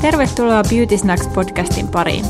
Tervetuloa 0.00 0.62
Beauty 0.70 0.98
Snacks 0.98 1.28
podcastin 1.28 1.88
pariin. 1.88 2.24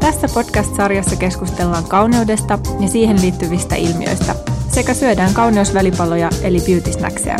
Tässä 0.00 0.26
podcast-sarjassa 0.34 1.16
keskustellaan 1.16 1.84
kauneudesta 1.88 2.58
ja 2.80 2.88
siihen 2.88 3.20
liittyvistä 3.22 3.74
ilmiöistä 3.74 4.34
sekä 4.68 4.94
syödään 4.94 5.34
kauneusvälipaloja 5.34 6.30
eli 6.42 6.58
beauty 6.66 6.92
snackseja. 6.92 7.36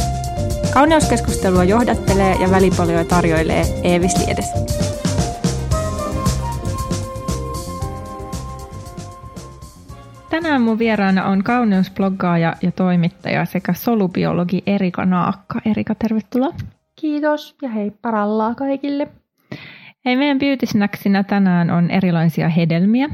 Kauneuskeskustelua 0.75 1.65
johdattelee 1.65 2.35
ja 2.35 2.51
välipaloja 2.51 3.05
tarjoilee 3.05 3.65
Eevis 3.83 4.17
Liedes. 4.17 4.47
Tänään 10.31 10.63
mun 10.63 10.79
vieraana 10.79 11.25
on 11.27 11.45
kauneusbloggaaja 11.45 12.55
ja 12.63 12.73
toimittaja 12.73 13.45
sekä 13.45 13.73
solubiologi 13.73 14.63
Erika 14.67 15.05
Naakka. 15.05 15.61
Erika, 15.65 15.95
tervetuloa. 15.95 16.53
Kiitos 16.97 17.57
ja 17.63 17.69
hei 17.69 17.91
parallaa 17.91 18.55
kaikille. 18.55 19.09
Hei, 20.05 20.17
meidän 20.17 20.39
beauty 20.39 20.67
tänään 21.27 21.71
on 21.71 21.91
erilaisia 21.91 22.49
hedelmiä. 22.49 23.09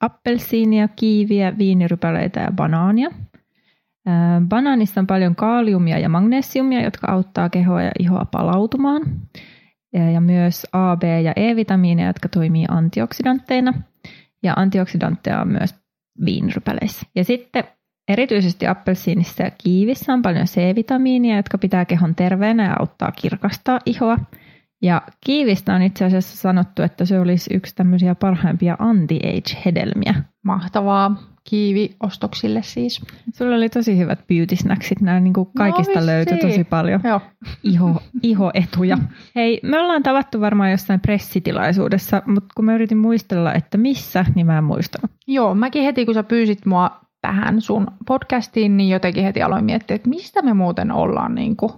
Appelsiinia, 0.00 0.88
kiiviä, 0.88 1.58
viinirypäleitä 1.58 2.40
ja 2.40 2.52
banaania. 2.52 3.10
Banaanissa 4.48 5.00
on 5.00 5.06
paljon 5.06 5.36
kaaliumia 5.36 5.98
ja 5.98 6.08
magnesiumia, 6.08 6.82
jotka 6.82 7.12
auttaa 7.12 7.48
kehoa 7.48 7.82
ja 7.82 7.90
ihoa 7.98 8.24
palautumaan. 8.24 9.02
Ja 10.14 10.20
myös 10.20 10.66
A, 10.72 10.96
B 10.96 11.02
ja 11.02 11.32
E-vitamiineja, 11.36 12.08
jotka 12.08 12.28
toimii 12.28 12.64
antioksidantteina. 12.68 13.72
Ja 14.42 14.52
antioksidantteja 14.56 15.40
on 15.40 15.48
myös 15.48 15.74
viinirypäleissä. 16.24 17.06
Ja 17.14 17.24
sitten 17.24 17.64
erityisesti 18.08 18.66
appelsiinissa 18.66 19.42
ja 19.42 19.50
kiivissä 19.64 20.12
on 20.12 20.22
paljon 20.22 20.46
C-vitamiinia, 20.46 21.36
jotka 21.36 21.58
pitää 21.58 21.84
kehon 21.84 22.14
terveenä 22.14 22.64
ja 22.64 22.76
auttaa 22.78 23.12
kirkastaa 23.12 23.78
ihoa. 23.86 24.18
Ja 24.82 25.02
kiivistä 25.26 25.74
on 25.74 25.82
itse 25.82 26.04
asiassa 26.04 26.36
sanottu, 26.36 26.82
että 26.82 27.04
se 27.04 27.20
olisi 27.20 27.54
yksi 27.54 27.74
tämmöisiä 27.74 28.14
parhaimpia 28.14 28.76
anti-age-hedelmiä. 28.78 30.14
Mahtavaa. 30.44 31.16
Kiivi 31.44 31.96
ostoksille 32.02 32.62
siis. 32.62 33.02
Sulla 33.34 33.56
oli 33.56 33.68
tosi 33.68 33.98
hyvät 33.98 34.26
beauty 34.26 34.56
snacksit, 34.56 35.00
nämä 35.00 35.20
niin 35.20 35.32
kuin 35.32 35.48
kaikista 35.56 36.00
no, 36.00 36.06
löytyi 36.06 36.38
tosi 36.38 36.64
paljon 36.64 37.00
Joo. 37.04 37.20
Iho, 37.62 38.00
ihoetuja. 38.22 38.98
Hei, 39.36 39.60
me 39.62 39.78
ollaan 39.78 40.02
tavattu 40.02 40.40
varmaan 40.40 40.70
jossain 40.70 41.00
pressitilaisuudessa, 41.00 42.22
mutta 42.26 42.48
kun 42.56 42.64
mä 42.64 42.74
yritin 42.74 42.98
muistella, 42.98 43.54
että 43.54 43.78
missä, 43.78 44.24
niin 44.34 44.46
mä 44.46 44.58
en 44.58 44.64
muistanut. 44.64 45.10
Joo, 45.26 45.54
mäkin 45.54 45.82
heti 45.82 46.04
kun 46.06 46.14
sä 46.14 46.22
pyysit 46.22 46.66
mua 46.66 47.00
tähän 47.20 47.60
sun 47.60 47.86
podcastiin, 48.06 48.76
niin 48.76 48.90
jotenkin 48.90 49.24
heti 49.24 49.42
aloin 49.42 49.64
miettiä, 49.64 49.94
että 49.94 50.08
mistä 50.08 50.42
me 50.42 50.54
muuten 50.54 50.92
ollaan, 50.92 51.34
niin 51.34 51.56
kuin, 51.56 51.72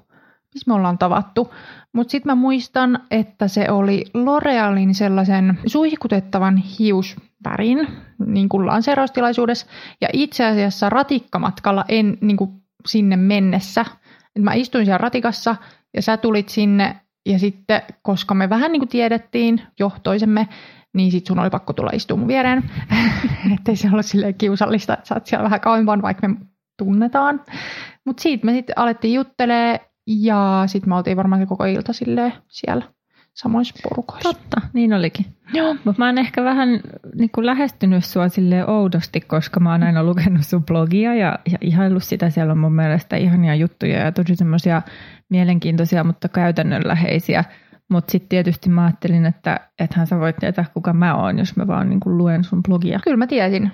missä 0.55 0.65
me 0.67 0.75
ollaan 0.75 0.99
tavattu. 0.99 1.55
Mutta 1.95 2.11
sitten 2.11 2.31
mä 2.31 2.35
muistan, 2.35 3.01
että 3.11 3.49
se 3.49 3.71
oli 3.71 4.05
L'Orealin 4.15 4.95
sellaisen 4.95 5.59
suihkutettavan 5.67 6.57
hiusvärin 6.57 7.89
niin 8.27 8.49
kuin 8.49 8.67
lanseeraustilaisuudessa. 8.67 9.67
Ja 10.01 10.09
itse 10.13 10.45
asiassa 10.45 10.91
ratikkamatkalla 10.91 11.85
en 11.89 12.19
niin 12.21 12.37
kuin 12.37 12.51
sinne 12.87 13.17
mennessä. 13.17 13.85
Et 14.37 14.43
mä 14.43 14.55
istuin 14.55 14.85
siellä 14.85 14.99
ratikassa 14.99 15.57
ja 15.95 16.03
sä 16.03 16.17
tulit 16.17 16.49
sinne 16.49 16.97
ja 17.27 17.39
sitten, 17.39 17.83
koska 18.03 18.35
me 18.35 18.49
vähän 18.49 18.73
niin 18.73 18.81
kuin 18.81 18.89
tiedettiin 18.89 19.63
johtoisemme, 19.79 20.49
niin 20.95 21.13
sit 21.13 21.27
sun 21.27 21.39
oli 21.39 21.51
pakko 21.51 21.73
tulla 21.73 21.91
istumaan 21.95 22.21
mun 22.21 22.29
viereen. 22.29 22.71
Ettei 23.55 23.77
se 23.77 23.89
ollut 23.93 24.07
silleen 24.07 24.35
kiusallista, 24.35 24.95
että 24.95 25.07
sä 25.07 25.15
oot 25.15 25.27
siellä 25.27 25.45
vähän 25.45 25.61
kauemmin, 25.61 26.03
vaikka 26.03 26.29
me 26.29 26.37
tunnetaan. 26.79 27.45
Mutta 28.05 28.23
siitä 28.23 28.47
me 28.47 28.53
sitten 28.53 28.79
alettiin 28.79 29.15
juttelee 29.15 29.88
ja 30.09 30.63
sitten 30.67 30.89
me 30.89 30.97
oltiin 30.97 31.17
varmaan 31.17 31.47
koko 31.47 31.65
ilta 31.65 31.93
silleen 31.93 32.33
siellä 32.47 32.83
samoissa 33.35 33.75
porukoissa. 33.83 34.33
Totta, 34.33 34.61
niin 34.73 34.93
olikin. 34.93 35.27
Joo. 35.55 35.75
Mutta 35.75 35.99
mä 35.99 36.07
oon 36.07 36.19
ehkä 36.19 36.45
vähän 36.45 36.69
niin 37.15 37.31
kuin 37.35 37.47
lähestynyt 37.47 38.05
sua 38.05 38.29
sille 38.29 38.67
oudosti, 38.67 39.21
koska 39.21 39.61
mä 39.61 39.73
oon 39.73 39.83
aina 39.83 40.05
lukenut 40.05 40.47
sun 40.47 40.65
blogia 40.65 41.15
ja, 41.15 41.39
ja 41.51 41.59
ihaillut 41.61 42.05
sitä. 42.05 42.31
Siellä 42.31 42.53
on 42.53 42.59
mun 42.59 42.75
mielestä 42.75 43.17
ihania 43.17 43.55
juttuja 43.55 43.99
ja 43.99 44.13
tosi 44.13 44.37
semmoisia 44.37 44.83
mielenkiintoisia, 45.29 46.05
mutta 46.05 46.29
käytännönläheisiä. 46.29 47.45
Mutta 47.91 48.13
sitten 48.13 48.29
tietysti 48.29 48.71
mä 48.71 48.85
ajattelin, 48.85 49.27
että 49.27 49.61
ethän 49.79 50.07
sä 50.07 50.21
voit 50.21 50.37
tietää, 50.37 50.65
kuka 50.75 50.93
mä 50.93 51.17
oon, 51.17 51.39
jos 51.39 51.57
mä 51.57 51.67
vaan 51.67 51.91
niin 51.91 52.01
kuin 52.01 52.19
luen 52.19 52.45
sun 52.45 52.63
blogia. 52.63 53.01
Kyllä 53.05 53.17
mä 53.17 53.27
tiesin. 53.27 53.71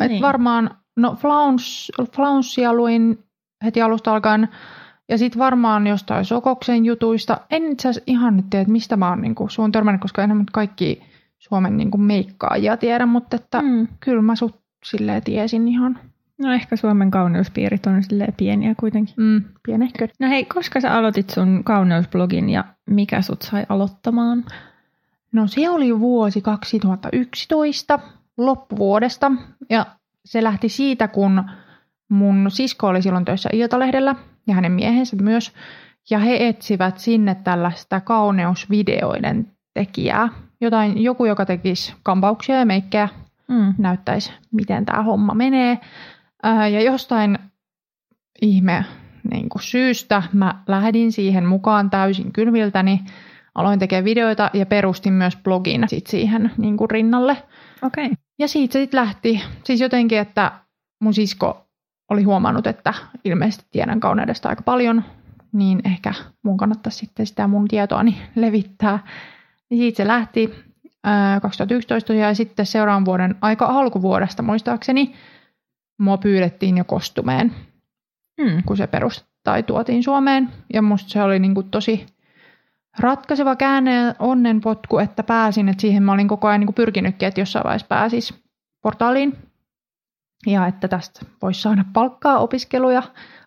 Niin. 0.00 0.12
Et 0.12 0.22
varmaan, 0.22 0.70
no 0.96 1.16
Flauns, 1.20 1.92
Flaunsia 2.16 2.74
luin 2.74 3.18
heti 3.64 3.82
alusta 3.82 4.12
alkaen 4.12 4.48
ja 5.08 5.18
sitten 5.18 5.38
varmaan 5.38 5.86
jostain 5.86 6.24
Sokoksen 6.24 6.84
jutuista. 6.84 7.40
En 7.50 7.72
itse 7.72 7.88
asiassa 7.88 8.04
ihan 8.12 8.36
nyt 8.36 8.50
tiedä, 8.50 8.62
että 8.62 8.72
mistä 8.72 8.96
mä 8.96 9.08
oon 9.08 9.20
niin 9.20 9.34
kuin, 9.34 9.50
suun 9.50 9.72
törmännyt, 9.72 10.02
koska 10.02 10.22
enemmän 10.22 10.46
kaikki 10.52 11.02
Suomen 11.38 11.76
niin 11.76 11.90
kuin 11.90 12.00
meikkaajia 12.00 12.76
tiedä, 12.76 13.06
mutta 13.06 13.36
että 13.36 13.62
mm. 13.62 13.88
kyllä 14.00 14.22
mä 14.22 14.36
sut 14.36 14.60
silleen 14.84 15.22
tiesin 15.22 15.68
ihan. 15.68 15.98
No 16.38 16.52
ehkä 16.52 16.76
Suomen 16.76 17.10
kauneuspiirit 17.10 17.86
on 17.86 18.02
silleen 18.02 18.34
pieniä 18.36 18.74
kuitenkin. 18.74 19.14
Mm, 19.18 19.44
pienehkö. 19.62 20.08
No 20.20 20.28
hei, 20.28 20.44
koska 20.44 20.80
sä 20.80 20.94
aloitit 20.94 21.30
sun 21.30 21.64
kauneusblogin 21.64 22.50
ja 22.50 22.64
mikä 22.86 23.22
sut 23.22 23.42
sai 23.42 23.66
aloittamaan? 23.68 24.44
No 25.32 25.46
se 25.46 25.70
oli 25.70 26.00
vuosi 26.00 26.40
2011 26.40 27.98
loppuvuodesta 28.36 29.32
ja 29.70 29.86
se 30.24 30.42
lähti 30.42 30.68
siitä, 30.68 31.08
kun 31.08 31.44
mun 32.08 32.50
sisko 32.50 32.86
oli 32.86 33.02
silloin 33.02 33.24
töissä 33.24 33.48
Iltalehdellä 33.52 34.14
ja 34.46 34.54
hänen 34.54 34.72
miehensä 34.72 35.16
myös. 35.16 35.52
Ja 36.10 36.18
he 36.18 36.48
etsivät 36.48 36.98
sinne 36.98 37.34
tällaista 37.34 38.00
kauneusvideoiden 38.00 39.52
tekijää. 39.74 40.28
Jotain, 40.60 41.02
joku, 41.02 41.24
joka 41.24 41.46
tekisi 41.46 41.94
kampauksia 42.02 42.56
ja 42.56 42.66
meikkejä, 42.66 43.08
mm. 43.48 43.74
näyttäisi, 43.78 44.32
miten 44.52 44.84
tämä 44.84 45.02
homma 45.02 45.34
menee. 45.34 45.78
Ää, 46.42 46.68
ja 46.68 46.82
jostain 46.82 47.38
ihme 48.42 48.84
niin 49.30 49.48
kuin 49.48 49.62
syystä 49.62 50.22
mä 50.32 50.62
lähdin 50.66 51.12
siihen 51.12 51.46
mukaan 51.46 51.90
täysin 51.90 52.32
kylmiltäni. 52.32 53.00
Aloin 53.54 53.78
tekemään 53.78 54.04
videoita 54.04 54.50
ja 54.52 54.66
perustin 54.66 55.12
myös 55.12 55.36
blogin 55.36 55.84
sit 55.86 56.06
siihen 56.06 56.50
niin 56.58 56.76
kuin 56.76 56.90
rinnalle. 56.90 57.36
Okay. 57.82 58.10
Ja 58.38 58.48
siitä 58.48 58.72
se 58.72 58.78
sitten 58.80 59.00
lähti. 59.00 59.42
Siis 59.64 59.80
jotenkin, 59.80 60.18
että 60.18 60.52
mun 61.00 61.14
sisko 61.14 61.65
oli 62.08 62.22
huomannut, 62.22 62.66
että 62.66 62.94
ilmeisesti 63.24 63.66
tiedän 63.70 64.00
kauneudesta 64.00 64.48
aika 64.48 64.62
paljon, 64.62 65.04
niin 65.52 65.80
ehkä 65.84 66.14
mun 66.42 66.56
kannattaisi 66.56 66.98
sitten 66.98 67.26
sitä 67.26 67.46
mun 67.46 67.68
tietoani 67.68 68.22
levittää. 68.34 68.98
Niin 69.70 69.78
siitä 69.78 69.96
se 69.96 70.06
lähti 70.06 70.54
ää, 71.04 71.40
2011 71.40 72.14
ja 72.14 72.34
sitten 72.34 72.66
seuraavan 72.66 73.04
vuoden 73.04 73.34
aika 73.40 73.66
alkuvuodesta 73.66 74.42
muistaakseni 74.42 75.14
mua 75.98 76.18
pyydettiin 76.18 76.76
jo 76.76 76.84
kostumeen, 76.84 77.52
hmm. 78.42 78.62
kun 78.66 78.76
se 78.76 78.86
perust 78.86 79.26
tai 79.42 79.62
tuotiin 79.62 80.02
Suomeen. 80.02 80.48
Ja 80.72 80.82
musta 80.82 81.10
se 81.10 81.22
oli 81.22 81.38
niinku 81.38 81.62
tosi 81.62 82.06
ratkaiseva 82.98 83.56
käänne 83.56 84.14
onnenpotku, 84.18 84.98
että 84.98 85.22
pääsin. 85.22 85.68
että 85.68 85.80
siihen 85.80 86.02
mä 86.02 86.12
olin 86.12 86.28
koko 86.28 86.48
ajan 86.48 86.60
niinku 86.60 86.72
pyrkinytkin, 86.72 87.28
että 87.28 87.40
jossain 87.40 87.64
vaiheessa 87.64 87.86
pääsis 87.88 88.34
portaaliin 88.82 89.38
ja 90.46 90.66
että 90.66 90.88
tästä 90.88 91.26
voisi 91.42 91.62
saada 91.62 91.84
palkkaa 91.92 92.38
opiskeluja 92.38 93.02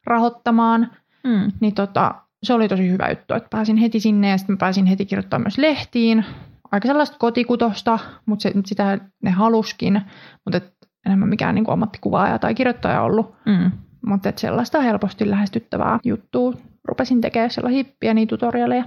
rahoittamaan, 0.05 0.91
mm. 1.23 1.51
niin 1.59 1.75
tota, 1.75 2.15
se 2.43 2.53
oli 2.53 2.67
tosi 2.67 2.89
hyvä 2.89 3.09
juttu, 3.09 3.33
että 3.33 3.49
pääsin 3.49 3.77
heti 3.77 3.99
sinne 3.99 4.29
ja 4.29 4.37
sitten 4.37 4.57
pääsin 4.57 4.85
heti 4.85 5.05
kirjoittamaan 5.05 5.43
myös 5.43 5.57
lehtiin. 5.57 6.25
Aika 6.71 6.87
sellaista 6.87 7.17
kotikutosta, 7.19 7.99
mutta 8.25 8.43
se, 8.43 8.53
sitä 8.65 8.97
ne 9.23 9.31
haluskin, 9.31 10.01
mutta 10.45 10.57
et 10.57 10.73
enemmän 11.05 11.29
mikään 11.29 11.55
niin 11.55 11.65
kuin 11.65 11.73
ammattikuvaaja 11.73 12.39
tai 12.39 12.55
kirjoittaja 12.55 13.01
ollut. 13.01 13.35
Mm. 13.45 13.71
Mutta 14.05 14.33
sellaista 14.35 14.81
helposti 14.81 15.29
lähestyttävää 15.29 15.99
juttua. 16.03 16.53
Rupesin 16.87 17.21
tekemään 17.21 17.49
sellaisia 17.49 17.83
pieniä 17.99 18.25
tutorialeja. 18.25 18.83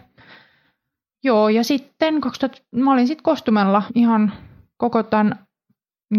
Joo, 1.24 1.48
ja 1.48 1.64
sitten 1.64 2.20
2000, 2.20 2.62
mä 2.76 2.92
olin 2.92 3.06
sitten 3.06 3.22
Kostumella 3.22 3.82
ihan 3.94 4.32
koko 4.76 5.02
tämän 5.02 5.46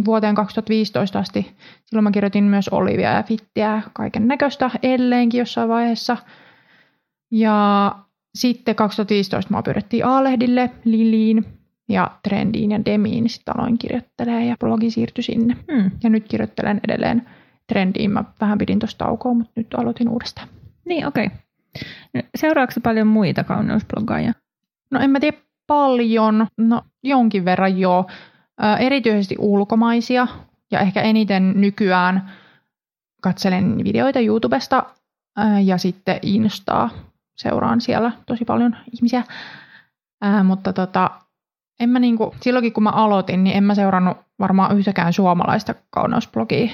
vuoteen 0.05 0.35
2015 0.35 1.19
asti. 1.19 1.55
Silloin 1.85 2.03
mä 2.03 2.11
kirjoitin 2.11 2.43
myös 2.43 2.69
Olivia 2.69 3.11
ja 3.11 3.23
Fittiä, 3.23 3.81
kaiken 3.93 4.27
näköistä 4.27 4.69
elleenkin 4.83 5.39
jossain 5.39 5.69
vaiheessa. 5.69 6.17
Ja 7.31 7.91
sitten 8.35 8.75
2015 8.75 9.51
mä 9.53 9.63
pyydettiin 9.63 10.05
A-lehdille, 10.05 10.69
Liliin 10.85 11.45
ja 11.89 12.11
Trendiin 12.23 12.71
ja 12.71 12.85
Demiin. 12.85 13.29
Sitten 13.29 13.59
aloin 13.59 13.77
kirjoittelemaan 13.77 14.47
ja 14.47 14.55
blogi 14.59 14.91
siirtyi 14.91 15.23
sinne. 15.23 15.57
Hmm. 15.71 15.91
Ja 16.03 16.09
nyt 16.09 16.27
kirjoittelen 16.27 16.81
edelleen 16.87 17.27
Trendiin. 17.67 18.11
Mä 18.11 18.23
vähän 18.41 18.57
pidin 18.57 18.79
tuosta 18.79 19.05
taukoa, 19.05 19.33
mutta 19.33 19.53
nyt 19.55 19.73
aloitin 19.73 20.09
uudestaan. 20.09 20.47
Niin, 20.85 21.07
okei. 21.07 21.25
Okay. 21.25 21.37
Seuraavaksi 22.35 22.79
paljon 22.79 23.07
muita 23.07 23.43
kauneusbloggaajia? 23.43 24.33
No 24.91 24.99
en 24.99 25.09
mä 25.09 25.19
tiedä 25.19 25.37
paljon. 25.67 26.47
No 26.57 26.81
jonkin 27.03 27.45
verran 27.45 27.79
joo 27.79 28.05
erityisesti 28.79 29.35
ulkomaisia 29.39 30.27
ja 30.71 30.79
ehkä 30.79 31.01
eniten 31.01 31.53
nykyään 31.55 32.31
katselen 33.21 33.83
videoita 33.83 34.19
YouTubesta 34.19 34.83
ja 35.63 35.77
sitten 35.77 36.19
Instaa. 36.21 36.89
Seuraan 37.37 37.81
siellä 37.81 38.11
tosi 38.25 38.45
paljon 38.45 38.75
ihmisiä. 38.91 39.23
mutta 40.43 40.73
tota, 40.73 41.11
en 41.79 41.89
mä 41.89 41.99
niinku, 41.99 42.35
silloinkin 42.41 42.73
kun 42.73 42.83
mä 42.83 42.89
aloitin, 42.89 43.43
niin 43.43 43.57
en 43.57 43.63
mä 43.63 43.75
seurannut 43.75 44.17
varmaan 44.39 44.77
yhtäkään 44.77 45.13
suomalaista 45.13 45.75
kauneusblogia. 45.89 46.71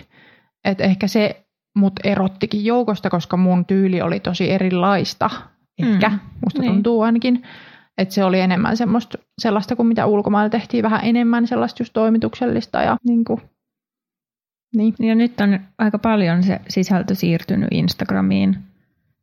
Et 0.65 0.81
ehkä 0.81 1.07
se 1.07 1.45
mut 1.75 1.93
erottikin 2.03 2.65
joukosta, 2.65 3.09
koska 3.09 3.37
mun 3.37 3.65
tyyli 3.65 4.01
oli 4.01 4.19
tosi 4.19 4.51
erilaista. 4.51 5.29
Ehkä, 5.79 6.09
mm, 6.09 6.19
musta 6.45 6.61
niin. 6.61 6.73
tuntuu 6.73 7.01
ainakin. 7.01 7.43
Että 7.99 8.13
se 8.13 8.23
oli 8.23 8.39
enemmän 8.39 8.77
semmoista, 8.77 9.17
sellaista 9.41 9.75
kuin 9.75 9.87
mitä 9.87 10.05
ulkomailla 10.05 10.49
tehtiin, 10.49 10.83
vähän 10.83 11.01
enemmän 11.03 11.47
sellaista 11.47 11.81
just 11.81 11.93
toimituksellista 11.93 12.81
ja 12.81 12.97
niin 13.03 13.25
kuin, 13.25 13.41
niin. 14.75 14.93
Ja 14.99 15.15
nyt 15.15 15.41
on 15.41 15.59
aika 15.77 15.99
paljon 15.99 16.43
se 16.43 16.61
sisältö 16.69 17.15
siirtynyt 17.15 17.67
Instagramiin. 17.71 18.57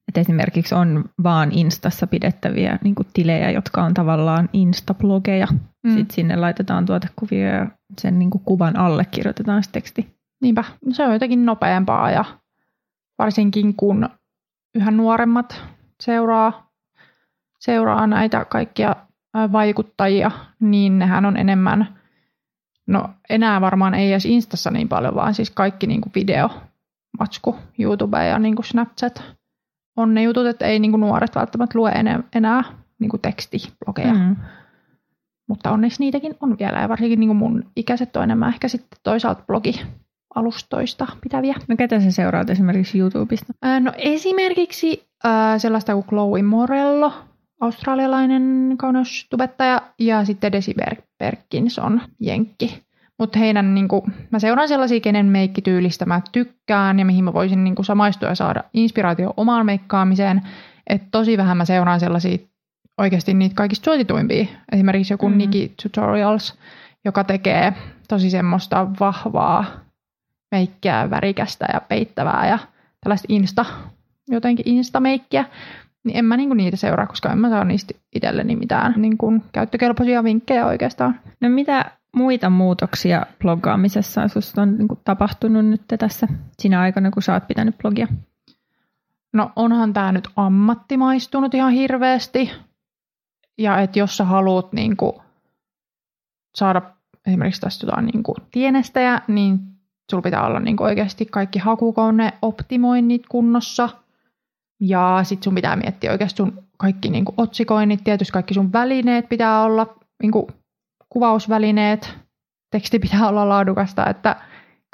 Et 0.09 0.19
esimerkiksi 0.19 0.75
on 0.75 1.05
vaan 1.23 1.53
Instassa 1.53 2.07
pidettäviä 2.07 2.79
niin 2.85 2.95
kuin 2.95 3.07
tilejä, 3.13 3.51
jotka 3.51 3.83
on 3.83 3.95
tavallaan 3.95 4.49
Insta-blogeja. 4.53 5.47
Mm. 5.87 5.91
Sitten 5.91 6.15
sinne 6.15 6.37
laitetaan 6.37 6.87
tuotekuvia 6.87 7.49
ja 7.49 7.67
sen 8.01 8.19
niin 8.19 8.31
kuin 8.31 8.43
kuvan 8.45 8.77
alle 8.77 9.05
kirjoitetaan 9.05 9.63
se 9.63 9.71
teksti. 9.73 10.17
Niinpä, 10.43 10.65
se 10.93 11.07
on 11.07 11.13
jotenkin 11.13 11.47
nopeampaa 11.47 12.11
ja 12.11 12.25
varsinkin 13.19 13.75
kun 13.77 14.09
yhä 14.75 14.91
nuoremmat 14.91 15.63
seuraa, 16.03 16.66
seuraa 17.59 18.07
näitä 18.07 18.45
kaikkia 18.45 18.97
vaikuttajia, 19.53 20.31
niin 20.61 20.99
nehän 20.99 21.25
on 21.25 21.37
enemmän, 21.37 21.99
no 22.87 23.11
enää 23.31 23.61
varmaan 23.61 23.95
ei 23.95 24.13
edes 24.13 24.27
Instassa 24.27 24.71
niin 24.71 24.89
paljon, 24.89 25.15
vaan 25.15 25.35
siis 25.35 25.51
kaikki 25.51 25.87
niin 25.87 26.01
kuin 26.01 26.13
video, 26.15 26.51
matsku, 27.19 27.57
YouTube 27.79 28.27
ja 28.27 28.39
niin 28.39 28.57
kuin 28.57 28.67
Snapchat 28.67 29.23
on 29.97 30.15
ne 30.15 30.23
jutut, 30.23 30.47
että 30.47 30.67
ei 30.67 30.79
niin 30.79 30.91
kuin 30.91 31.01
nuoret 31.01 31.35
välttämättä 31.35 31.79
lue 31.79 31.91
enää, 31.91 32.23
enää 32.35 32.65
niin 32.99 33.09
kuin 33.09 33.21
tekstiblogeja. 33.21 34.15
Mm. 34.15 34.37
Mutta 35.49 35.71
onneksi 35.71 36.01
niitäkin 36.01 36.35
on 36.41 36.59
vielä 36.59 36.81
ja 36.81 36.89
varsinkin 36.89 37.21
niin 37.21 37.29
kuin 37.29 37.37
mun 37.37 37.65
ikäiset 37.77 38.17
on 38.17 38.23
enemmän 38.23 38.49
ehkä 38.49 38.69
sitten 38.69 38.99
toisaalta 39.03 39.43
blogi 39.47 39.81
alustoista 40.35 41.07
pitäviä. 41.21 41.55
No 41.69 41.77
ketä 41.77 42.01
sä 42.01 42.11
seuraat 42.11 42.51
esimerkiksi 42.51 42.99
YouTubesta? 42.99 43.53
no 43.81 43.93
esimerkiksi 43.97 45.09
äh, 45.27 45.59
sellaista 45.59 45.93
kuin 45.93 46.07
Chloe 46.07 46.43
Morello, 46.43 47.13
australialainen 47.61 48.75
kauneustubettaja, 48.79 49.83
ja 49.99 50.25
sitten 50.25 50.53
Desi 50.53 50.75
Perkins 51.19 51.79
on 51.79 52.01
jenkki. 52.21 52.87
Mutta 53.19 53.39
heidän, 53.39 53.75
niinku, 53.75 54.07
mä 54.31 54.39
seuraan 54.39 54.69
sellaisia, 54.69 55.01
kenen 55.01 55.27
meikkityylistä 55.27 56.07
mä 56.07 56.21
tykkään 56.33 56.99
ja 56.99 57.05
mihin 57.05 57.25
mä 57.25 57.33
voisin 57.33 57.65
niinku, 57.65 57.83
samaistua 57.83 58.29
ja 58.29 58.35
saada 58.35 58.65
inspiraatio 58.75 59.35
omaan 59.37 59.67
meikkaamiseen. 59.67 60.43
Että 60.87 61.09
tosi 61.11 61.37
vähän 61.37 61.57
mä 61.57 61.65
seuraan 61.65 62.01
sellaisia 62.01 62.39
oikeasti 62.99 63.35
niitä 63.35 63.55
kaikista 63.55 63.85
suosituimpia. 63.85 64.47
Esimerkiksi 64.73 65.13
joku 65.13 65.29
mm-hmm. 65.29 65.39
Nikki 65.39 65.75
Tutorials, 65.83 66.59
joka 67.05 67.25
tekee 67.25 67.73
tosi 68.09 68.31
semmoista 68.31 68.87
vahvaa 69.01 69.65
meikkiä, 70.51 71.11
värikästä 71.11 71.67
ja 71.73 71.81
peittävää 71.81 72.49
ja 72.49 72.59
tällaista 73.01 73.27
insta, 73.29 73.65
jotenkin 74.29 74.69
instameikkiä, 74.69 75.45
niin 76.07 76.17
en 76.17 76.25
mä 76.25 76.37
niinku 76.37 76.55
niitä 76.55 76.77
seuraa, 76.77 77.07
koska 77.07 77.33
en 77.33 77.39
mä 77.39 77.51
saa 77.51 77.65
niistä 77.65 77.95
itselleni 78.15 78.57
mitään 78.57 78.95
niinku 78.97 79.33
käyttökelpoisia 79.53 80.25
vinkkejä 80.25 80.67
oikeastaan. 80.67 81.21
No 81.41 81.49
mitä 81.49 81.91
muita 82.17 82.51
muutoksia 82.51 83.27
bloggaamisessa 83.41 84.29
sinusta 84.29 84.63
on 84.63 84.79
niinku 84.79 84.99
tapahtunut 85.05 85.67
nyt 85.67 85.83
tässä 85.99 86.29
sinä 86.59 86.81
aikana, 86.81 87.11
kun 87.11 87.23
sä 87.23 87.35
oot 87.35 87.49
pitänyt 87.49 87.79
blogia? 87.79 88.07
No 89.33 89.51
onhan 89.57 89.93
tämä 89.93 90.13
nyt 90.13 90.29
ammattimaistunut 90.37 91.55
ihan 91.55 91.73
hirveästi. 91.73 92.51
Ja 93.59 93.81
että 93.81 93.99
jos 93.99 94.17
sä 94.17 94.25
haluat 94.25 94.73
niinku 94.73 95.23
saada 96.55 96.83
esimerkiksi 97.27 97.61
tästä 97.61 97.87
jotain 97.87 98.07
niinku 98.07 98.35
tienestäjä, 98.51 99.21
niin 99.29 99.59
sulla 100.11 100.23
pitää 100.23 100.47
olla 100.47 100.61
niin 100.61 100.83
oikeasti 100.83 101.27
kaikki 101.27 101.59
hakukone 101.59 102.33
optimoinnit 102.43 103.23
kunnossa. 103.29 103.89
Ja 104.81 105.21
sit 105.23 105.43
sun 105.43 105.55
pitää 105.55 105.77
miettiä 105.77 106.13
oikeasti 106.13 106.37
sun 106.37 106.63
kaikki 106.79 107.11
niin 107.11 107.25
otsikoinnit, 107.37 108.05
tietysti 108.05 108.33
kaikki 108.33 108.55
sun 108.55 108.73
välineet 108.73 109.29
pitää 109.29 109.63
olla, 109.63 109.97
niin 110.23 110.33
kuvausvälineet, 111.09 112.15
teksti 112.71 112.99
pitää 112.99 113.29
olla 113.29 113.49
laadukasta, 113.49 114.07
että 114.07 114.37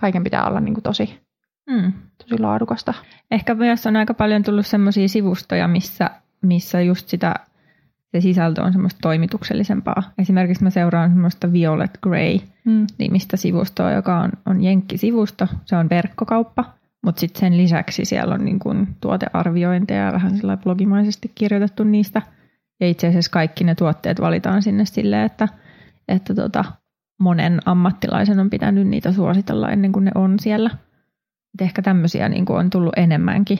kaiken 0.00 0.24
pitää 0.24 0.46
olla 0.46 0.60
niin 0.60 0.82
tosi, 0.82 1.20
mm. 1.70 1.92
tosi 2.18 2.38
laadukasta. 2.38 2.94
Ehkä 3.30 3.54
myös 3.54 3.86
on 3.86 3.96
aika 3.96 4.14
paljon 4.14 4.42
tullut 4.42 4.66
sellaisia 4.66 5.08
sivustoja, 5.08 5.68
missä, 5.68 6.10
missä 6.42 6.80
just 6.80 7.08
sitä 7.08 7.34
se 8.12 8.20
sisältö 8.20 8.62
on 8.62 8.72
semmoista 8.72 8.98
toimituksellisempaa. 9.02 10.02
Esimerkiksi 10.18 10.64
mä 10.64 10.70
seuraan 10.70 11.10
semmoista 11.10 11.52
Violet 11.52 11.98
Grey 12.02 12.38
mm. 12.64 12.86
sivustoa, 13.34 13.92
joka 13.92 14.18
on, 14.18 14.32
on 14.46 14.64
Jenkki-sivusto. 14.64 15.48
Se 15.64 15.76
on 15.76 15.88
verkkokauppa, 15.88 16.64
mutta 17.04 17.20
sitten 17.20 17.40
sen 17.40 17.56
lisäksi 17.56 18.04
siellä 18.04 18.34
on 18.34 18.44
niin 18.44 18.58
kun 18.58 18.88
tuotearviointeja 19.00 20.06
ja 20.06 20.12
vähän 20.12 20.32
blogimaisesti 20.62 21.32
kirjoitettu 21.34 21.84
niistä. 21.84 22.22
Ja 22.80 22.88
itse 22.88 23.08
asiassa 23.08 23.30
kaikki 23.30 23.64
ne 23.64 23.74
tuotteet 23.74 24.20
valitaan 24.20 24.62
sinne 24.62 24.84
silleen, 24.84 25.26
että, 25.26 25.48
että 26.08 26.34
tota, 26.34 26.64
monen 27.20 27.60
ammattilaisen 27.64 28.40
on 28.40 28.50
pitänyt 28.50 28.88
niitä 28.88 29.12
suositella 29.12 29.70
ennen 29.70 29.92
kuin 29.92 30.04
ne 30.04 30.10
on 30.14 30.38
siellä. 30.38 30.70
Et 31.54 31.60
ehkä 31.60 31.82
tämmöisiä 31.82 32.28
niin 32.28 32.44
on 32.48 32.70
tullut 32.70 32.92
enemmänkin, 32.96 33.58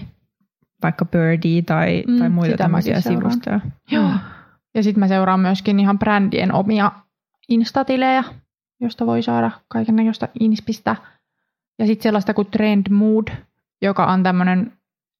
vaikka 0.83 1.05
Birdie 1.05 1.63
tai, 1.63 2.05
mm, 2.09 2.19
tai 2.19 2.29
muita 2.29 2.57
tämmöisiä 2.57 3.01
sivustoja. 3.01 3.61
Joo. 3.91 4.09
Mm. 4.09 4.19
Ja 4.75 4.83
sitten 4.83 5.01
mä 5.01 5.09
seuraan 5.09 5.41
myöskin 5.41 5.81
ihan 5.81 5.99
brändien 5.99 6.55
omia 6.55 6.93
instatilejä, 7.49 8.25
josta 8.81 9.07
voi 9.07 9.23
saada 9.23 9.51
kaikenlaista 9.69 10.29
inspistä. 10.41 10.97
Ja 11.83 11.87
sitten 11.87 12.03
sellaista 12.03 12.35
kuin 12.35 12.51
Trend 12.51 12.87
Mood, 12.91 13.29
joka 13.83 14.07
on 14.07 14.23
tämmöinen, 14.23 14.73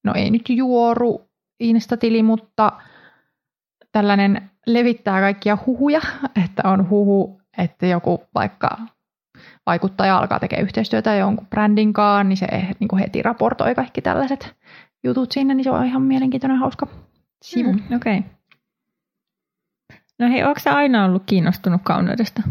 no 0.05 0.13
ei 0.15 0.31
nyt 0.31 0.49
juoru 0.49 1.31
instatili, 1.61 2.23
mutta 2.23 2.73
tällainen 3.93 4.51
levittää 4.67 5.21
kaikkia 5.21 5.59
huhuja, 5.67 6.01
että 6.45 6.63
on 6.65 6.91
huhu, 6.91 7.41
että 7.59 7.87
joku 7.87 8.23
vaikka 8.35 8.79
vaikuttaja 9.67 10.19
alkaa 10.19 10.41
tekemään 10.41 10.65
yhteistyötä 10.65 11.15
jonkun 11.15 11.47
brändin 11.47 11.93
kanssa, 11.93 12.25
niin 12.25 12.37
se 12.37 12.47
niin 12.81 12.89
kuin 12.89 13.01
heti 13.01 13.23
raportoi 13.23 13.75
kaikki 13.75 14.03
tällaiset 14.03 14.57
jutut 15.05 15.33
sinne, 15.33 15.55
niin 15.55 15.65
se 15.65 15.71
on 15.71 15.87
ihan 15.87 16.03
mielenkiintoinen 16.03 16.59
hauska 16.59 16.87
sivu. 17.45 17.73
Mm, 17.73 17.97
Okei. 17.97 18.19
Okay. 18.19 18.31
No 20.19 20.29
hei, 20.29 20.45
onko 20.45 20.61
aina 20.65 21.05
ollut 21.05 21.23
kiinnostunut 21.27 21.81
kauneudesta? 21.85 22.43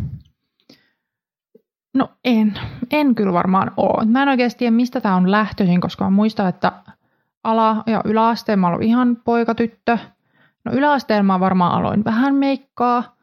No 1.93 2.09
en. 2.25 2.53
En 2.91 3.15
kyllä 3.15 3.33
varmaan 3.33 3.71
ole. 3.77 4.05
Mä 4.05 4.23
en 4.23 4.29
oikeasti 4.29 4.59
tiedä, 4.59 4.75
mistä 4.75 5.01
tämä 5.01 5.15
on 5.15 5.31
lähtöisin, 5.31 5.81
koska 5.81 6.03
mä 6.03 6.09
muistan, 6.09 6.49
että 6.49 6.71
ala- 7.43 7.83
ja 7.87 8.01
yläasteen 8.05 8.59
mä 8.59 8.67
ollut 8.67 8.81
ihan 8.81 9.17
poikatyttö. 9.25 9.97
No 10.65 10.71
yläasteen 10.71 11.25
mä 11.25 11.39
varmaan 11.39 11.73
aloin 11.73 12.03
vähän 12.03 12.35
meikkaa. 12.35 13.15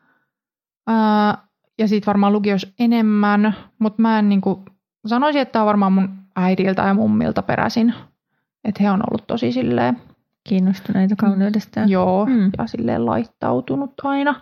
Ää, 0.87 1.39
ja 1.79 1.89
sitten 1.89 2.07
varmaan 2.07 2.33
lukios 2.33 2.75
enemmän, 2.79 3.55
mutta 3.79 4.03
mä 4.03 4.19
en 4.19 4.29
niinku, 4.29 4.65
sanoisin, 5.07 5.43
että 5.43 5.53
tämä 5.53 5.63
on 5.63 5.67
varmaan 5.67 5.93
mun 5.93 6.09
äidiltä 6.37 6.83
ja 6.83 6.95
mummilta 6.95 7.43
peräisin. 7.43 7.95
Että 8.65 8.83
he 8.83 8.91
on 8.91 9.03
ollut 9.11 9.27
tosi 9.27 9.53
silleen 9.53 9.97
kiinnostuneita 10.49 11.17
kauneudesta. 11.17 11.81
Joo, 11.81 12.27
mm. 12.27 12.51
ja 12.59 12.67
silleen 12.67 13.07
laittautunut 13.07 13.93
aina. 14.05 14.35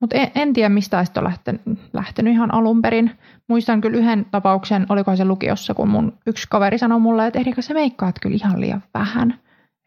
Mutta 0.00 0.16
en, 0.16 0.30
en 0.34 0.52
tiedä, 0.52 0.68
mistä 0.68 1.04
on 1.16 1.24
lähtenyt, 1.24 1.60
lähtenyt 1.92 2.32
ihan 2.32 2.54
alun 2.54 2.82
perin. 2.82 3.10
Muistan 3.48 3.80
kyllä 3.80 3.98
yhden 3.98 4.26
tapauksen, 4.30 4.86
oliko 4.88 5.16
se 5.16 5.24
lukiossa, 5.24 5.74
kun 5.74 5.88
mun 5.88 6.12
yksi 6.26 6.46
kaveri 6.50 6.78
sanoi 6.78 7.00
mulle, 7.00 7.26
että 7.26 7.38
ehdikö 7.38 7.62
se 7.62 7.74
meikkaat 7.74 8.16
kyllä 8.22 8.36
ihan 8.36 8.60
liian 8.60 8.82
vähän. 8.94 9.34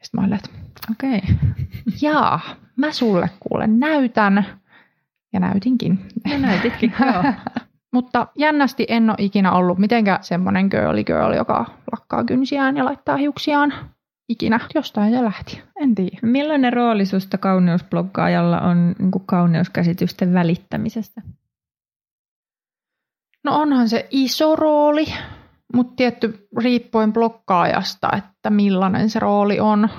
Sitten 0.03 0.21
mä 0.21 0.27
olin, 0.27 0.33
että 0.33 0.49
okei. 0.91 1.17
Okay. 1.17 1.35
Jaa, 2.01 2.39
mä 2.75 2.91
sulle 2.91 3.29
kuule 3.39 3.67
näytän. 3.67 4.45
Ja 5.33 5.39
näytinkin. 5.39 5.99
Ja 6.29 6.37
näytitkin, 6.37 6.93
joo. 6.99 7.33
Mutta 7.93 8.27
jännästi 8.37 8.85
en 8.89 9.09
ole 9.09 9.17
ikinä 9.19 9.51
ollut 9.51 9.79
mitenkään 9.79 10.23
semmoinen 10.23 10.67
girly 10.67 11.03
girl, 11.03 11.33
joka 11.33 11.65
lakkaa 11.91 12.23
kynsiään 12.23 12.77
ja 12.77 12.85
laittaa 12.85 13.17
hiuksiaan 13.17 13.73
ikinä. 14.29 14.59
Jostain 14.75 15.11
se 15.11 15.23
lähti, 15.23 15.61
en 15.79 15.95
tiedä. 15.95 16.17
Millainen 16.21 16.73
rooli 16.73 17.05
susta 17.05 17.37
kauneusbloggaajalla 17.37 18.61
on 18.61 18.95
niin 18.99 19.11
kuin 19.11 19.23
kauneuskäsitysten 19.25 20.33
välittämisessä? 20.33 21.21
No 23.43 23.55
onhan 23.55 23.89
se 23.89 24.07
iso 24.11 24.55
rooli, 24.55 25.05
mutta 25.73 25.93
tietty 25.95 26.47
riippuen 26.57 27.13
blokkaajasta, 27.13 28.09
että 28.17 28.49
millainen 28.49 29.09
se 29.09 29.19
rooli 29.19 29.59
on. 29.59 29.89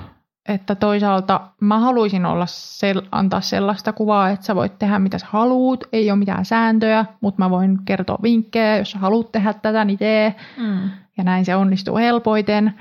Että 0.49 0.75
toisaalta 0.75 1.41
mä 1.61 1.79
haluaisin 1.79 2.25
olla 2.25 2.45
sel- 2.45 3.07
antaa 3.11 3.41
sellaista 3.41 3.93
kuvaa, 3.93 4.29
että 4.29 4.45
sä 4.45 4.55
voit 4.55 4.79
tehdä 4.79 4.99
mitä 4.99 5.17
sä 5.17 5.27
haluut, 5.29 5.83
ei 5.93 6.11
ole 6.11 6.19
mitään 6.19 6.45
sääntöjä, 6.45 7.05
mutta 7.21 7.43
mä 7.43 7.49
voin 7.49 7.79
kertoa 7.85 8.19
vinkkejä, 8.23 8.77
jos 8.77 8.91
sä 8.91 8.99
haluat 8.99 9.31
tehdä 9.31 9.53
tätä, 9.53 9.85
niin 9.85 9.99
tee. 9.99 10.35
Mm. 10.57 10.89
Ja 11.17 11.23
näin 11.23 11.45
se 11.45 11.55
onnistuu 11.55 11.97
helpoiten. 11.97 12.73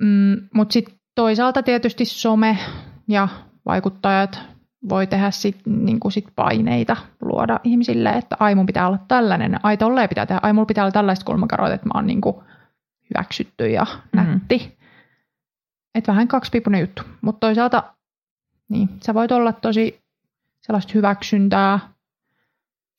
Mm, 0.00 0.48
Mutta 0.54 0.72
sitten 0.72 0.94
toisaalta 1.14 1.62
tietysti 1.62 2.04
some 2.04 2.58
ja 3.08 3.28
vaikuttajat 3.66 4.40
voi 4.88 5.06
tehdä 5.06 5.30
sit, 5.30 5.56
niin 5.66 5.98
sit 6.10 6.26
paineita 6.36 6.96
luoda 7.20 7.60
ihmisille, 7.64 8.10
että 8.10 8.36
ai 8.40 8.54
mun 8.54 8.66
pitää 8.66 8.86
olla 8.86 8.98
tällainen, 9.08 9.60
ai 9.62 9.76
tolleen 9.76 10.08
pitää 10.08 10.26
tehdä, 10.26 10.40
ai 10.42 10.52
mulla 10.52 10.66
pitää 10.66 10.84
olla 10.84 10.92
tällaiset 10.92 11.24
kulmakaroit, 11.24 11.72
että 11.72 11.86
mä 11.86 11.92
oon 11.94 12.06
niin 12.06 12.20
kuin 12.20 12.36
hyväksytty 13.10 13.68
ja 13.68 13.86
nätti. 14.12 14.58
Mm. 14.58 14.86
Että 15.94 16.12
vähän 16.12 16.28
kaksipiipunen 16.28 16.80
juttu. 16.80 17.02
Mutta 17.20 17.40
toisaalta 17.40 17.94
niin, 18.68 18.88
sä 19.02 19.14
voit 19.14 19.32
olla 19.32 19.52
tosi 19.52 20.02
sellaista 20.60 20.92
hyväksyntää, 20.94 21.78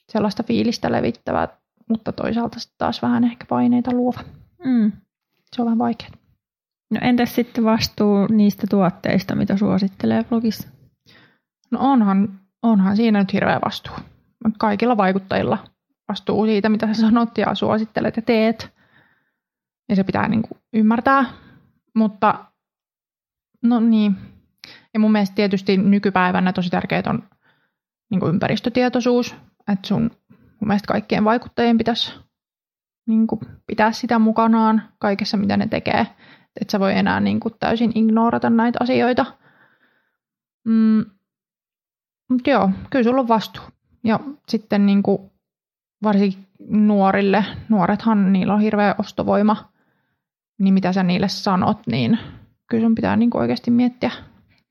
sellaista 0.10 0.44
fiilistä 0.44 0.92
levittävää, 0.92 1.48
mutta 1.90 2.12
toisaalta 2.12 2.58
taas 2.78 3.02
vähän 3.02 3.24
ehkä 3.24 3.46
paineita 3.50 3.92
luova. 3.92 4.20
Mm. 4.66 4.92
Se 5.56 5.62
on 5.62 5.66
vähän 5.66 5.78
vaikeaa. 5.78 6.19
No 6.92 7.00
entäs 7.02 7.36
sitten 7.36 7.64
vastuu 7.64 8.28
niistä 8.28 8.68
tuotteista, 8.70 9.36
mitä 9.36 9.58
suosittelee 9.58 10.24
blogissa? 10.24 10.70
No 11.72 11.80
onhan, 11.82 12.40
onhan 12.64 12.96
siinä 12.96 13.20
nyt 13.20 13.34
hirveä 13.34 13.60
vastuu. 13.66 13.96
Kaikilla 14.58 14.98
vaikuttajilla 14.98 15.58
vastuu 16.10 16.46
siitä, 16.46 16.70
mitä 16.70 16.88
sä 16.88 17.02
sanot 17.02 17.38
ja 17.38 17.56
suosittelet 17.56 18.16
ja 18.16 18.22
teet. 18.22 18.74
Ja 19.90 19.96
se 19.96 20.04
pitää 20.04 20.28
niin 20.28 20.42
kuin 20.42 20.62
ymmärtää. 20.74 21.26
Mutta 21.96 22.46
no 23.64 23.80
niin. 23.80 24.16
Ja 24.94 25.00
mun 25.00 25.12
mielestä 25.12 25.36
tietysti 25.36 25.78
nykypäivänä 25.78 26.54
tosi 26.54 26.70
tärkeää 26.70 27.04
on 27.08 27.24
niin 28.12 28.20
kuin 28.20 28.30
ympäristötietoisuus. 28.30 29.36
Että 29.72 29.88
sun 29.88 30.12
mun 30.30 30.68
mielestä 30.68 30.88
kaikkien 30.88 31.24
vaikuttajien 31.24 31.78
pitäisi 31.78 32.14
niin 33.08 33.28
kuin 33.28 33.42
pitää 33.68 33.92
sitä 33.92 34.20
mukanaan 34.20 34.82
kaikessa, 35.00 35.38
mitä 35.38 35.58
ne 35.58 35.68
tekee. 35.68 36.08
Että 36.62 36.72
sä 36.72 36.80
voi 36.80 36.98
enää 36.98 37.20
niin 37.20 37.40
kuin 37.40 37.54
täysin 37.60 37.92
ignorata 37.96 38.50
näitä 38.50 38.80
asioita. 38.82 39.26
Mm, 40.66 41.06
mutta 42.30 42.50
joo, 42.50 42.70
kyllä 42.90 43.04
sulla 43.04 43.22
on 43.22 43.28
vastuu. 43.28 43.64
Ja 44.04 44.20
sitten 44.48 44.86
niin 44.86 45.04
kuin 45.04 45.32
varsinkin 46.04 46.48
nuorille, 46.70 47.46
nuorethan 47.70 48.34
niillä 48.34 48.54
on 48.54 48.62
hirveä 48.62 48.96
ostovoima, 48.98 49.72
niin 50.60 50.74
mitä 50.74 50.94
sä 50.94 51.04
niille 51.04 51.28
sanot, 51.28 51.88
niin 51.88 52.20
kyllä 52.70 52.84
sun 52.84 52.96
pitää 52.96 53.16
niin 53.16 53.30
kuin 53.30 53.42
oikeasti 53.42 53.72
miettiä. 53.72 54.12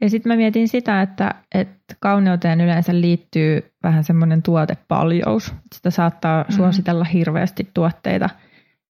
Ja 0.00 0.10
sitten 0.10 0.32
mä 0.32 0.36
mietin 0.36 0.68
sitä, 0.68 1.02
että, 1.02 1.34
että 1.54 1.94
kauneuteen 2.00 2.60
yleensä 2.60 3.00
liittyy 3.00 3.72
vähän 3.82 4.04
semmoinen 4.04 4.42
tuotepaljous. 4.42 5.54
Sitä 5.74 5.90
saattaa 5.90 6.44
mm. 6.48 6.54
suositella 6.54 7.04
hirveästi 7.04 7.70
tuotteita 7.74 8.30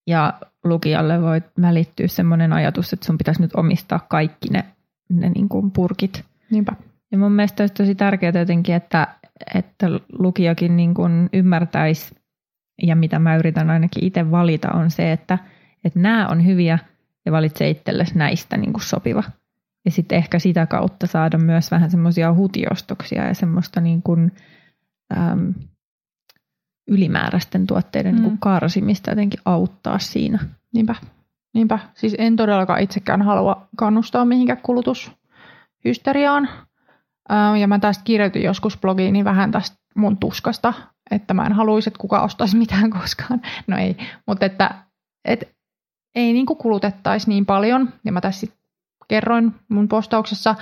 ja 0.08 0.34
lukijalle 0.64 1.22
voi 1.22 1.42
välittyä 1.60 2.08
semmoinen 2.08 2.52
ajatus, 2.52 2.92
että 2.92 3.06
sun 3.06 3.18
pitäisi 3.18 3.42
nyt 3.42 3.54
omistaa 3.54 4.06
kaikki 4.08 4.48
ne, 4.48 4.64
ne 5.08 5.28
niin 5.28 5.48
kuin 5.48 5.70
purkit. 5.70 6.24
Niinpä. 6.50 6.72
Ja 7.12 7.18
mun 7.18 7.32
mielestä 7.32 7.62
olisi 7.62 7.74
tosi 7.74 7.94
tärkeää 7.94 8.38
jotenkin, 8.38 8.74
että, 8.74 9.08
että 9.54 9.86
lukijakin 10.12 10.76
niin 10.76 10.94
kuin 10.94 11.28
ymmärtäisi, 11.32 12.14
ja 12.82 12.96
mitä 12.96 13.18
mä 13.18 13.36
yritän 13.36 13.70
ainakin 13.70 14.04
itse 14.04 14.30
valita, 14.30 14.72
on 14.72 14.90
se, 14.90 15.12
että, 15.12 15.38
että 15.84 15.98
nämä 15.98 16.28
on 16.28 16.46
hyviä 16.46 16.78
ja 17.26 17.32
valitse 17.32 17.70
itsellesi 17.70 18.18
näistä 18.18 18.56
niin 18.56 18.72
kuin 18.72 18.82
sopiva. 18.82 19.22
Ja 19.84 19.90
sitten 19.90 20.18
ehkä 20.18 20.38
sitä 20.38 20.66
kautta 20.66 21.06
saada 21.06 21.38
myös 21.38 21.70
vähän 21.70 21.90
semmoisia 21.90 22.34
hutiostoksia 22.34 23.26
ja 23.26 23.34
semmoista 23.34 23.80
niin 23.80 24.02
kuin, 24.02 24.32
äm, 25.16 25.54
ylimääräisten 26.88 27.66
tuotteiden 27.66 28.14
mm. 28.14 28.20
niin 28.20 28.30
kuin 28.30 28.38
karsimista 28.40 29.10
jotenkin 29.10 29.40
auttaa 29.44 29.98
siinä. 29.98 30.38
Niinpä. 30.74 30.94
Niinpä. 31.54 31.78
Siis 31.94 32.14
en 32.18 32.36
todellakaan 32.36 32.80
itsekään 32.80 33.22
halua 33.22 33.68
kannustaa 33.76 34.24
mihinkään 34.24 34.62
kulutushysteriaan. 34.62 36.48
Ja 37.60 37.68
mä 37.68 37.78
tästä 37.78 38.04
kirjoitin 38.04 38.42
joskus 38.42 38.78
blogiin 38.78 39.12
niin 39.12 39.24
vähän 39.24 39.50
tästä 39.50 39.76
mun 39.94 40.16
tuskasta, 40.16 40.74
että 41.10 41.34
mä 41.34 41.46
en 41.46 41.52
haluaisi, 41.52 41.90
että 41.90 42.00
kukaan 42.00 42.24
ostaisi 42.24 42.56
mitään 42.66 42.90
koskaan. 42.90 43.40
No 43.66 43.78
ei, 43.78 43.96
mutta 44.26 44.46
että 44.46 44.74
et, 45.24 45.56
ei 46.14 46.32
niin 46.32 46.46
kulutettaisi 46.46 47.28
niin 47.28 47.46
paljon. 47.46 47.92
Ja 48.04 48.12
mä 48.12 48.20
tässä 48.20 48.46
kerroin 49.08 49.54
mun 49.68 49.88
postauksessa, 49.88 50.54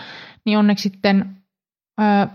niin 0.44 0.58
onneksi 0.58 0.82
sitten 0.82 1.36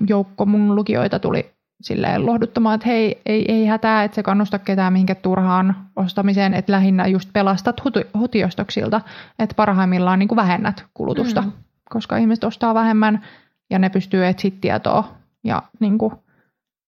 joukko 0.07 0.45
mun 0.45 0.75
lukijoita 0.75 1.19
tuli 1.19 1.51
silleen 1.81 2.25
lohduttamaan, 2.25 2.75
että 2.75 2.88
hei, 2.88 3.21
ei, 3.25 3.51
ei 3.51 3.65
hätää, 3.65 4.03
että 4.03 4.15
se 4.15 4.23
kannusta 4.23 4.59
ketään 4.59 4.93
mihinkään 4.93 5.21
turhaan 5.21 5.75
ostamiseen, 5.95 6.53
että 6.53 6.71
lähinnä 6.71 7.07
just 7.07 7.29
pelastat 7.33 7.81
hutiostoksilta, 8.17 9.01
että 9.39 9.55
parhaimmillaan 9.55 10.19
niin 10.19 10.27
kuin 10.27 10.35
vähennät 10.35 10.85
kulutusta, 10.93 11.41
mm. 11.41 11.51
koska 11.89 12.17
ihmiset 12.17 12.43
ostaa 12.43 12.73
vähemmän 12.73 13.21
ja 13.69 13.79
ne 13.79 13.89
pystyy 13.89 14.25
etsiä 14.25 14.51
tietoa 14.61 15.15
ja 15.43 15.63
niin 15.79 15.97
kuin 15.97 16.13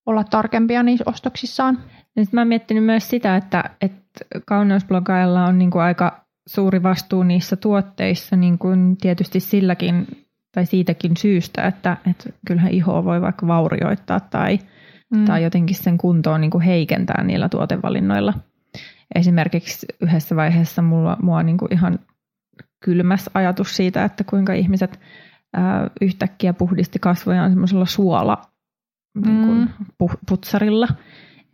olla 0.05 0.23
tarkempia 0.23 0.83
niissä 0.83 1.03
ostoksissaan. 1.07 1.79
Ja 2.15 2.23
mä 2.31 2.41
oon 2.41 2.47
miettinyt 2.47 2.83
myös 2.83 3.09
sitä, 3.09 3.35
että, 3.35 3.69
että 3.81 4.25
kauneusblogailla 4.45 5.45
on 5.45 5.59
niin 5.59 5.71
kuin 5.71 5.81
aika 5.81 6.25
suuri 6.47 6.83
vastuu 6.83 7.23
niissä 7.23 7.55
tuotteissa 7.55 8.35
niin 8.35 8.57
kuin 8.57 8.97
tietysti 8.97 9.39
silläkin 9.39 10.07
tai 10.51 10.65
siitäkin 10.65 11.17
syystä, 11.17 11.67
että, 11.67 11.97
että 12.09 12.29
kyllähän 12.47 12.71
ihoa 12.71 13.05
voi 13.05 13.21
vaikka 13.21 13.47
vaurioittaa 13.47 14.19
tai, 14.19 14.59
mm. 15.13 15.25
tai 15.25 15.43
jotenkin 15.43 15.75
sen 15.75 15.97
kuntoon 15.97 16.41
niin 16.41 16.51
kuin 16.51 16.63
heikentää 16.63 17.23
niillä 17.23 17.49
tuotevalinnoilla. 17.49 18.33
Esimerkiksi 19.15 19.85
yhdessä 20.01 20.35
vaiheessa 20.35 20.81
mulla, 20.81 21.17
mua 21.21 21.43
niin 21.43 21.57
kuin 21.57 21.73
ihan 21.73 21.99
kylmäs 22.85 23.29
ajatus 23.33 23.75
siitä, 23.75 24.05
että 24.05 24.23
kuinka 24.23 24.53
ihmiset 24.53 24.99
ää, 25.53 25.89
yhtäkkiä 26.01 26.53
puhdisti 26.53 26.99
kasvojaan 26.99 27.51
semmoisella 27.51 27.85
suola 27.85 28.41
niin 29.25 29.45
kuin, 29.45 29.57
mm. 29.57 30.17
putsarilla. 30.27 30.87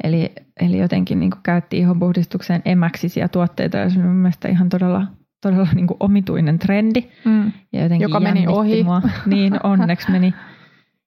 Eli, 0.03 0.31
eli 0.61 0.77
jotenkin 0.77 1.19
niin 1.19 1.31
kuin 1.31 1.43
käytti 1.43 1.77
ihonpuhdistukseen 1.77 2.61
emäksisiä 2.65 3.27
tuotteita 3.27 3.77
ja 3.77 3.89
se 3.89 3.99
on 3.99 4.05
mielestäni 4.05 4.53
ihan 4.53 4.69
todella, 4.69 5.07
todella 5.41 5.67
niin 5.75 5.87
kuin 5.87 5.97
omituinen 5.99 6.59
trendi. 6.59 7.09
Mm. 7.25 7.51
Ja 7.73 7.83
jotenkin 7.83 8.05
Joka 8.05 8.19
meni 8.19 8.47
ohi. 8.47 8.83
Mua. 8.83 9.01
Niin, 9.25 9.59
onneksi 9.63 10.11
meni. 10.11 10.33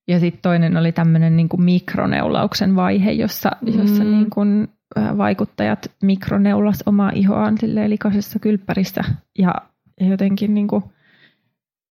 Ja 0.09 0.21
sitten 0.21 0.43
toinen 0.43 0.77
oli 0.77 0.93
tämmöinen 0.93 1.37
niin 1.37 1.49
kuin 1.49 1.63
mikroneulauksen 1.63 2.77
vaihe, 2.77 3.13
jossa, 3.13 3.51
mm. 3.61 3.79
jossa 3.79 4.05
niin 4.05 4.31
kuin 4.31 4.69
vaikuttajat 4.97 5.91
mikroneulas 6.03 6.83
omaa 6.87 7.11
ihoaan 7.15 7.55
likaisessa 7.87 8.39
kylppärissä. 8.39 9.05
Ja, 9.39 9.55
ja 10.01 10.07
jotenkin 10.07 10.55
niin 10.55 10.69
kuin, 10.69 10.85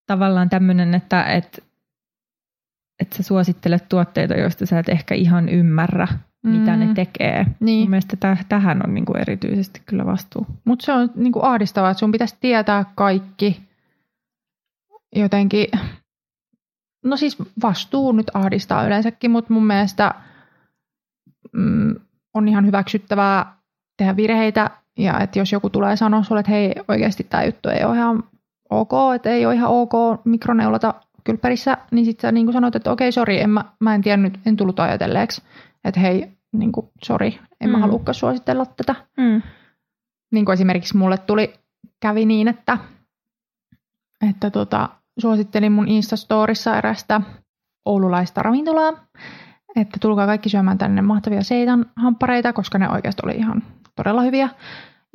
tavallaan 0.07 0.49
tämmöinen, 0.49 0.95
että, 0.95 1.23
että, 1.23 1.61
että 2.99 3.17
sä 3.17 3.23
suosittelet 3.23 3.89
tuotteita, 3.89 4.33
joista 4.33 4.65
sä 4.65 4.79
et 4.79 4.89
ehkä 4.89 5.15
ihan 5.15 5.49
ymmärrä, 5.49 6.07
mitä 6.43 6.71
mm. 6.71 6.79
ne 6.79 6.93
tekee. 6.93 7.45
Niin. 7.59 7.79
Mun 7.79 7.89
mielestä 7.89 8.17
täh, 8.19 8.45
tähän 8.49 8.81
on 8.87 8.93
niinku 8.93 9.13
erityisesti 9.13 9.81
kyllä 9.85 10.05
vastuu. 10.05 10.45
Mutta 10.65 10.85
se 10.85 10.91
on 10.91 11.09
niinku 11.15 11.39
ahdistavaa, 11.43 11.91
että 11.91 11.99
sun 11.99 12.11
pitäisi 12.11 12.37
tietää 12.39 12.85
kaikki 12.95 13.61
jotenkin. 15.15 15.67
No 17.03 17.17
siis 17.17 17.37
vastuu 17.61 18.11
nyt 18.11 18.31
ahdistaa 18.33 18.85
yleensäkin, 18.85 19.31
mutta 19.31 19.53
mun 19.53 19.67
mielestä 19.67 20.13
mm, 21.51 21.95
on 22.33 22.47
ihan 22.47 22.65
hyväksyttävää 22.65 23.57
tehdä 23.97 24.15
virheitä. 24.15 24.69
Ja 24.97 25.19
että 25.19 25.39
jos 25.39 25.51
joku 25.51 25.69
tulee 25.69 25.95
sanoa 25.95 26.23
sulle, 26.23 26.39
että 26.39 26.51
hei 26.51 26.75
oikeasti 26.87 27.23
tämä 27.23 27.43
juttu 27.43 27.69
ei 27.69 27.83
ole 27.83 27.97
ihan 27.97 28.23
ok, 28.69 28.91
että 29.15 29.29
ei 29.29 29.45
ole 29.45 29.55
ihan 29.55 29.69
ok 29.69 29.91
mikroneulata 30.25 30.93
kylppärissä, 31.23 31.77
niin 31.91 32.05
sitten 32.05 32.27
sä 32.27 32.31
niin 32.31 32.53
sanoit, 32.53 32.75
että 32.75 32.91
okei, 32.91 33.11
sori, 33.11 33.41
en 33.41 33.49
mä, 33.49 33.65
mä 33.79 33.95
en 33.95 34.01
tiennyt, 34.01 34.39
en 34.45 34.57
tullut 34.57 34.79
ajatelleeksi 34.79 35.41
että 35.83 35.99
hei, 35.99 36.31
niin 36.51 36.71
kuin, 36.71 36.89
sorry, 37.03 37.27
en 37.61 37.69
mm. 37.69 37.71
mä 37.71 37.77
haluakaan 37.77 38.15
suositella 38.15 38.65
tätä. 38.65 38.95
Mm. 39.17 39.41
Niin 40.31 40.45
kuin 40.45 40.53
esimerkiksi 40.53 40.97
mulle 40.97 41.17
tuli, 41.17 41.53
kävi 41.99 42.25
niin, 42.25 42.47
että, 42.47 42.77
että 44.29 44.49
tota, 44.49 44.89
suosittelin 45.19 45.71
mun 45.71 45.87
Instastorissa 45.87 46.77
erästä 46.77 47.21
oululaista 47.85 48.43
ravintolaa, 48.43 48.93
että 49.75 49.97
tulkaa 50.01 50.25
kaikki 50.25 50.49
syömään 50.49 50.77
tänne 50.77 51.01
mahtavia 51.01 51.43
seitan 51.43 51.85
hamppareita, 51.95 52.53
koska 52.53 52.77
ne 52.77 52.89
oikeasti 52.89 53.21
oli 53.25 53.35
ihan 53.35 53.63
todella 53.95 54.21
hyviä. 54.21 54.49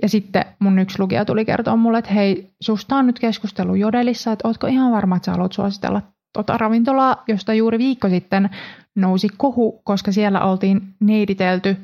Ja 0.03 0.09
sitten 0.09 0.45
mun 0.59 0.79
yksi 0.79 1.00
lukija 1.00 1.25
tuli 1.25 1.45
kertoa 1.45 1.76
mulle, 1.76 1.99
että 1.99 2.11
hei, 2.11 2.50
susta 2.61 2.97
on 2.97 3.07
nyt 3.07 3.19
keskustelu 3.19 3.75
Jodelissa, 3.75 4.33
että 4.33 4.49
ootko 4.49 4.67
ihan 4.67 4.93
varma, 4.93 5.17
että 5.17 5.26
sä 5.26 5.33
haluat 5.33 5.53
suositella 5.53 6.03
tota 6.33 6.59
ravintolaa, 6.59 7.23
josta 7.29 7.55
juuri 7.55 7.79
viikko 7.79 8.09
sitten 8.09 8.50
nousi 8.97 9.29
kohu, 9.37 9.81
koska 9.85 10.12
siellä 10.12 10.45
oltiin 10.45 10.95
neiditelty 11.00 11.76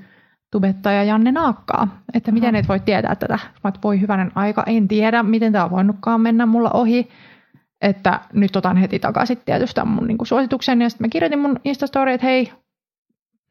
tubettaja 0.51 1.05
Janne 1.05 1.33
Naakkaa. 1.33 2.03
Että 2.15 2.33
miten 2.33 2.55
et 2.55 2.69
voi 2.69 2.81
tietää 2.81 3.15
tätä? 3.15 3.39
Mä 3.65 3.73
voi 3.85 4.01
hyvänen 4.01 4.33
aika, 4.35 4.65
en 4.67 4.89
tiedä, 4.89 5.23
miten 5.23 5.53
tämä 5.53 5.65
on 5.65 5.71
voinutkaan 5.71 6.21
mennä 6.21 6.47
mulla 6.47 6.71
ohi. 6.71 7.09
Että 7.83 8.21
nyt 8.33 8.57
otan 8.57 8.77
heti 8.77 8.99
takaisin 8.99 9.39
tietysti 9.45 9.75
tämän 9.75 9.95
mun 9.95 10.07
niinku 10.07 10.25
suosituksen. 10.25 10.83
Ja 10.83 10.91
sitten 10.91 11.05
mä 11.05 11.09
kirjoitin 11.09 11.39
mun 11.39 11.61
Instastory, 11.65 12.13
että 12.13 12.27
hei, 12.27 12.53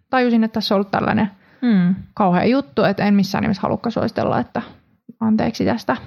tajusin, 0.10 0.44
että 0.44 0.54
tässä 0.54 0.76
on 0.76 0.78
ollut 0.78 0.92
tällainen 0.92 1.32
hmm. 1.62 1.96
kauhea 2.14 2.46
juttu, 2.46 2.84
että 2.84 3.06
en 3.06 3.14
missään 3.14 3.42
nimessä 3.42 3.62
halukka 3.62 3.90
suositella, 3.90 4.40
että 4.40 4.62
anteeksi 5.20 5.66
tästä, 5.66 5.98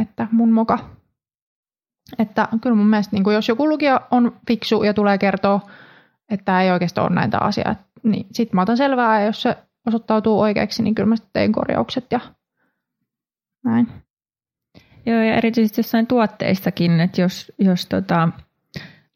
että 0.00 0.28
mun 0.32 0.52
moka. 0.52 0.78
Että 2.18 2.48
kyllä 2.60 2.76
mun 2.76 2.86
mielestä, 2.86 3.16
niin 3.16 3.34
jos 3.34 3.48
joku 3.48 3.68
lukija 3.68 4.00
on 4.10 4.32
fiksu 4.46 4.82
ja 4.82 4.94
tulee 4.94 5.18
kertoa 5.18 5.60
että 6.30 6.62
ei 6.62 6.70
oikeastaan 6.70 7.06
ole 7.06 7.14
näitä 7.14 7.38
asiaa. 7.38 7.74
Niin 8.02 8.26
sitten 8.32 8.56
mä 8.56 8.62
otan 8.62 8.76
selvää 8.76 9.20
ja 9.20 9.26
jos 9.26 9.42
se 9.42 9.56
osoittautuu 9.86 10.40
oikeaksi, 10.40 10.82
niin 10.82 10.94
kyllä 10.94 11.08
mä 11.08 11.16
sitten 11.16 11.32
tein 11.32 11.52
korjaukset 11.52 12.06
ja 12.10 12.20
näin. 13.64 13.88
Joo, 15.06 15.22
ja 15.22 15.34
erityisesti 15.34 15.80
jossain 15.80 16.06
tuotteistakin, 16.06 17.00
että 17.00 17.20
jos, 17.20 17.52
jos 17.58 17.86
tota, 17.86 18.28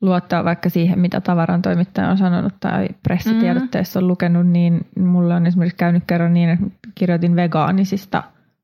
luottaa 0.00 0.44
vaikka 0.44 0.68
siihen, 0.68 0.98
mitä 0.98 1.20
tavaran 1.20 1.62
toimittaja 1.62 2.10
on 2.10 2.18
sanonut 2.18 2.54
tai 2.60 2.88
pressitiedotteessa 3.02 4.00
on 4.00 4.08
lukenut, 4.08 4.46
niin 4.46 4.86
mulle 4.98 5.34
on 5.34 5.46
esimerkiksi 5.46 5.76
käynyt 5.76 6.04
kerran 6.06 6.34
niin, 6.34 6.48
että 6.48 6.66
kirjoitin 6.94 7.36
vegaanisista 7.36 8.22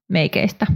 meikeistä. 0.09 0.67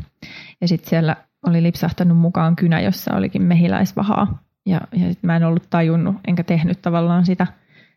Ja 0.61 0.69
sitten 0.69 0.91
siellä 0.91 1.17
oli 1.47 1.63
lipsahtanut 1.63 2.19
mukaan 2.19 2.57
kynä, 2.57 2.81
jossa 2.81 3.15
olikin 3.15 3.43
mehiläisvahaa. 3.43 4.39
Ja, 4.67 4.81
ja 4.93 5.09
sit 5.09 5.23
mä 5.23 5.37
en 5.37 5.45
ollut 5.45 5.71
tajunnut, 5.71 6.17
enkä 6.27 6.43
tehnyt 6.43 6.83
tavallaan 6.83 7.27
sitä, 7.27 7.47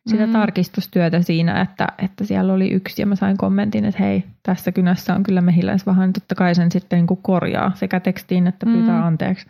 sitä 0.07 0.25
mm. 0.25 0.33
tarkistustyötä 0.33 1.21
siinä, 1.21 1.61
että, 1.61 1.87
että 1.97 2.23
siellä 2.23 2.53
oli 2.53 2.71
yksi. 2.71 3.01
Ja 3.01 3.05
mä 3.05 3.15
sain 3.15 3.37
kommentin, 3.37 3.85
että 3.85 4.03
hei, 4.03 4.23
tässä 4.43 4.71
kynässä 4.71 5.15
on 5.15 5.23
kyllä 5.23 5.41
mehiläisvahaa. 5.41 6.05
Niin 6.05 6.13
totta 6.13 6.35
kai 6.35 6.55
sen 6.55 6.71
sitten 6.71 6.97
niin 6.97 7.07
kuin 7.07 7.19
korjaa 7.21 7.71
sekä 7.75 7.99
tekstiin 7.99 8.47
että 8.47 8.65
pyytää 8.65 8.99
mm. 8.99 9.07
anteeksi, 9.07 9.47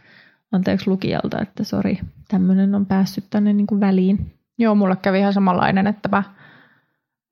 anteeksi 0.51 0.89
lukijalta, 0.89 1.41
että 1.41 1.63
sori, 1.63 1.99
tämmöinen 2.27 2.75
on 2.75 2.85
päässyt 2.85 3.25
tänne 3.29 3.53
niin 3.53 3.67
kuin 3.67 3.81
väliin. 3.81 4.33
Joo, 4.57 4.75
mulle 4.75 4.95
kävi 4.95 5.19
ihan 5.19 5.33
samanlainen, 5.33 5.87
että 5.87 6.09
mä 6.09 6.23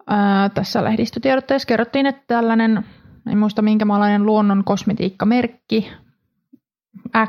ää, 0.08 0.50
tässä 0.50 0.84
lehdistötiedotteessa 0.84 1.67
kerrottiin, 1.67 2.05
että 2.05 2.24
tällainen, 2.27 2.86
en 3.32 3.38
muista 3.38 3.62
minkä 3.62 3.86
maalainen 3.86 4.25
luonnon 4.25 4.63
kosmetiikkamerkki, 4.63 5.91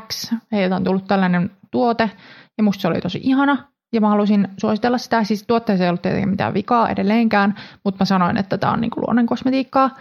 X, 0.07 0.33
heiltä 0.51 0.75
on 0.75 0.83
tullut 0.83 1.07
tällainen 1.07 1.51
tuote, 1.71 2.11
ja 2.57 2.63
musta 2.63 2.81
se 2.81 2.87
oli 2.87 3.01
tosi 3.01 3.19
ihana, 3.23 3.67
ja 3.93 4.01
mä 4.01 4.09
halusin 4.09 4.47
suositella 4.57 4.97
sitä. 4.97 5.23
Siis 5.23 5.43
tuotteessa 5.47 5.83
ei 5.83 5.89
ollut 5.89 6.01
tietenkin 6.01 6.29
mitään 6.29 6.53
vikaa 6.53 6.89
edelleenkään, 6.89 7.55
mutta 7.83 8.01
mä 8.01 8.05
sanoin, 8.05 8.37
että 8.37 8.57
tämä 8.57 8.73
on 8.73 8.81
niin 8.81 8.91
luonnon 8.95 9.25
kosmetiikkaa. 9.25 9.95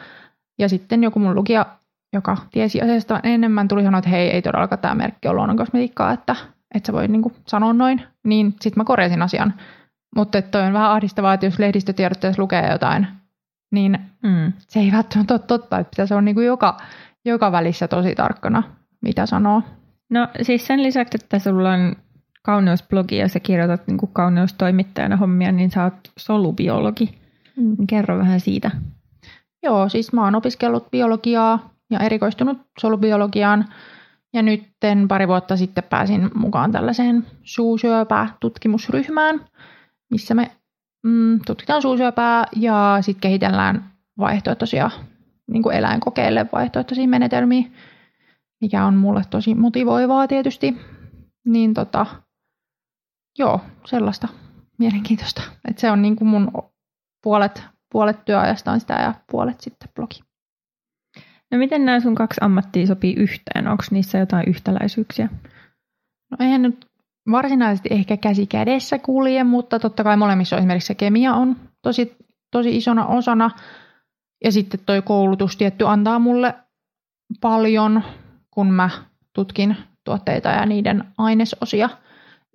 Ja 0.58 0.68
sitten 0.68 1.02
joku 1.02 1.18
mun 1.18 1.34
lukija, 1.34 1.66
joka 2.12 2.36
tiesi 2.50 2.82
asiasta 2.82 3.20
enemmän, 3.22 3.68
tuli 3.68 3.82
sanoa, 3.82 3.98
että 3.98 4.10
hei, 4.10 4.30
ei 4.30 4.42
todellakaan 4.42 4.78
tämä 4.78 4.94
merkki 4.94 5.28
ole 5.28 5.36
luonnon 5.36 5.56
kosmetiikkaa, 5.56 6.12
että, 6.12 6.36
että 6.74 6.86
sä 6.86 6.92
voi 6.92 7.08
niin 7.08 7.22
sanoa 7.46 7.72
noin. 7.72 8.02
Niin 8.24 8.50
sitten 8.50 8.80
mä 8.80 8.84
korjasin 8.84 9.22
asian. 9.22 9.54
Mutta 10.16 10.42
toi 10.42 10.62
on 10.62 10.72
vähän 10.72 10.90
ahdistavaa, 10.90 11.34
että 11.34 11.46
jos 11.46 11.58
lehdistötiedotteessa 11.58 12.42
lukee 12.42 12.72
jotain, 12.72 13.06
niin 13.72 13.98
mm. 14.22 14.52
se 14.58 14.80
ei 14.80 14.92
välttämättä 14.92 15.34
ole 15.34 15.40
totta. 15.46 15.78
Että 15.78 15.90
pitäisi 15.90 16.14
olla 16.14 16.22
niin 16.22 16.44
joka, 16.44 16.76
joka 17.24 17.52
välissä 17.52 17.88
tosi 17.88 18.14
tarkkana, 18.14 18.62
mitä 19.00 19.26
sanoo. 19.26 19.62
No 20.10 20.28
siis 20.42 20.66
sen 20.66 20.82
lisäksi, 20.82 21.18
että 21.22 21.38
sulla 21.38 21.72
on 21.72 21.96
kauneusblogi 22.46 23.16
ja 23.16 23.28
sä 23.28 23.40
kirjoitat 23.40 23.86
niin 23.86 23.98
kuin 23.98 24.12
kauneustoimittajana 24.12 25.16
hommia, 25.16 25.52
niin 25.52 25.70
sä 25.70 25.84
oot 25.84 25.94
solubiologi. 26.18 27.18
Mm. 27.56 27.76
Kerro 27.86 28.18
vähän 28.18 28.40
siitä. 28.40 28.70
Joo, 29.62 29.88
siis 29.88 30.12
mä 30.12 30.24
oon 30.24 30.34
opiskellut 30.34 30.90
biologiaa 30.90 31.70
ja 31.90 32.00
erikoistunut 32.00 32.58
solubiologiaan. 32.80 33.64
Ja 34.32 34.42
nyt 34.42 34.62
pari 35.08 35.28
vuotta 35.28 35.56
sitten 35.56 35.84
pääsin 35.84 36.30
mukaan 36.34 36.72
tällaiseen 36.72 37.26
suusyöpää-tutkimusryhmään, 37.42 39.40
missä 40.10 40.34
me 40.34 40.50
mm, 41.02 41.40
tutkitaan 41.46 41.82
suusyöpää 41.82 42.46
ja 42.56 42.98
sitten 43.00 43.20
kehitellään 43.20 43.84
vaihtoehtoisia 44.18 44.90
niin 45.50 45.62
kuin 45.62 45.76
eläinkokeille 45.76 46.46
vaihtoehtoisia 46.52 47.08
menetelmiä, 47.08 47.64
mikä 48.60 48.84
on 48.84 48.94
mulle 48.94 49.22
tosi 49.30 49.54
motivoivaa 49.54 50.28
tietysti. 50.28 50.76
Niin 51.46 51.74
tota, 51.74 52.06
joo, 53.38 53.60
sellaista 53.84 54.28
mielenkiintoista. 54.78 55.42
Et 55.68 55.78
se 55.78 55.90
on 55.90 56.02
niin 56.02 56.16
kuin 56.16 56.28
mun 56.28 56.52
puolet, 57.22 57.62
puolet 57.92 58.24
työajasta 58.24 58.72
on 58.72 58.80
sitä 58.80 58.94
ja 58.94 59.14
puolet 59.30 59.60
sitten 59.60 59.88
blogi. 59.94 60.20
No 61.50 61.58
miten 61.58 61.84
nämä 61.84 62.00
sun 62.00 62.14
kaksi 62.14 62.38
ammattia 62.40 62.86
sopii 62.86 63.14
yhteen? 63.14 63.68
Onko 63.68 63.84
niissä 63.90 64.18
jotain 64.18 64.48
yhtäläisyyksiä? 64.48 65.28
No 66.30 66.36
eihän 66.40 66.62
nyt 66.62 66.86
varsinaisesti 67.30 67.88
ehkä 67.92 68.16
käsi 68.16 68.46
kädessä 68.46 68.98
kulje, 68.98 69.44
mutta 69.44 69.78
totta 69.78 70.04
kai 70.04 70.16
molemmissa 70.16 70.56
on 70.56 70.60
esimerkiksi 70.60 70.86
se 70.86 70.94
kemia 70.94 71.34
on 71.34 71.56
tosi, 71.82 72.16
tosi 72.50 72.76
isona 72.76 73.06
osana. 73.06 73.50
Ja 74.44 74.52
sitten 74.52 74.80
toi 74.86 75.02
koulutus 75.02 75.56
tietty 75.56 75.86
antaa 75.86 76.18
mulle 76.18 76.54
paljon, 77.40 78.02
kun 78.50 78.72
mä 78.72 78.90
tutkin 79.32 79.76
tuotteita 80.04 80.48
ja 80.48 80.66
niiden 80.66 81.04
ainesosia– 81.18 81.88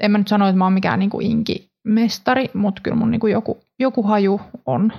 en 0.02 0.12
mä 0.12 0.18
nyt 0.18 0.28
sano, 0.28 0.48
että 0.48 0.58
mä 0.58 0.64
oon 0.64 0.74
mikään 0.74 1.00
niin 1.00 1.10
kuin 1.10 1.26
inkimestari, 1.26 2.50
mutta 2.54 2.82
kyllä 2.82 2.98
mun 2.98 3.12
niin 3.12 3.20
kuin 3.20 3.34
joku, 3.34 3.60
joku 3.80 4.04
haju 4.04 4.42
on 4.66 4.94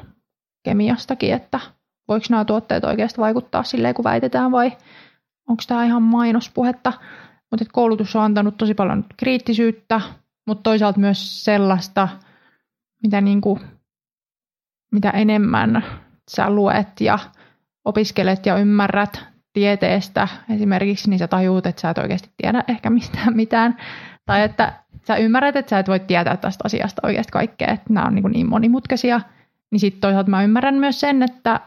kemiastakin, 0.64 1.34
että 1.34 1.60
voiko 2.08 2.26
nämä 2.30 2.44
tuotteet 2.44 2.84
oikeasti 2.84 3.20
vaikuttaa 3.20 3.62
silleen, 3.62 3.94
kun 3.94 4.04
väitetään, 4.04 4.52
vai 4.52 4.72
onko 5.48 5.62
tämä 5.68 5.84
ihan 5.84 6.02
mainospuhetta. 6.02 6.92
Mutta 7.50 7.66
koulutus 7.72 8.16
on 8.16 8.22
antanut 8.22 8.56
tosi 8.56 8.74
paljon 8.74 9.04
kriittisyyttä, 9.16 10.00
mutta 10.46 10.62
toisaalta 10.62 11.00
myös 11.00 11.44
sellaista, 11.44 12.08
mitä, 13.02 13.20
niin 13.20 13.40
kuin, 13.40 13.60
mitä 14.92 15.10
enemmän 15.10 15.84
sä 16.30 16.50
luet 16.50 17.00
ja 17.00 17.18
opiskelet 17.84 18.46
ja 18.46 18.58
ymmärrät 18.58 19.24
tieteestä 19.52 20.28
esimerkiksi, 20.50 21.10
niin 21.10 21.18
sä 21.18 21.28
tajuut, 21.28 21.66
että 21.66 21.80
sä 21.80 21.90
et 21.90 21.98
oikeasti 21.98 22.30
tiedä 22.36 22.64
ehkä 22.68 22.90
mistään 22.90 23.36
mitään. 23.36 23.76
Tai 24.26 24.42
että 24.42 24.72
sä 25.06 25.16
ymmärrät, 25.16 25.56
että 25.56 25.70
sä 25.70 25.78
et 25.78 25.88
voi 25.88 26.00
tietää 26.00 26.36
tästä 26.36 26.62
asiasta 26.64 27.06
oikeasti 27.06 27.32
kaikkea, 27.32 27.68
että 27.68 27.92
nämä 27.92 28.06
on 28.06 28.14
niin, 28.14 28.32
niin 28.32 28.48
monimutkaisia, 28.48 29.20
niin 29.70 29.80
sitten 29.80 30.00
toisaalta 30.00 30.30
mä 30.30 30.42
ymmärrän 30.42 30.74
myös 30.74 31.00
sen, 31.00 31.22
että 31.22 31.60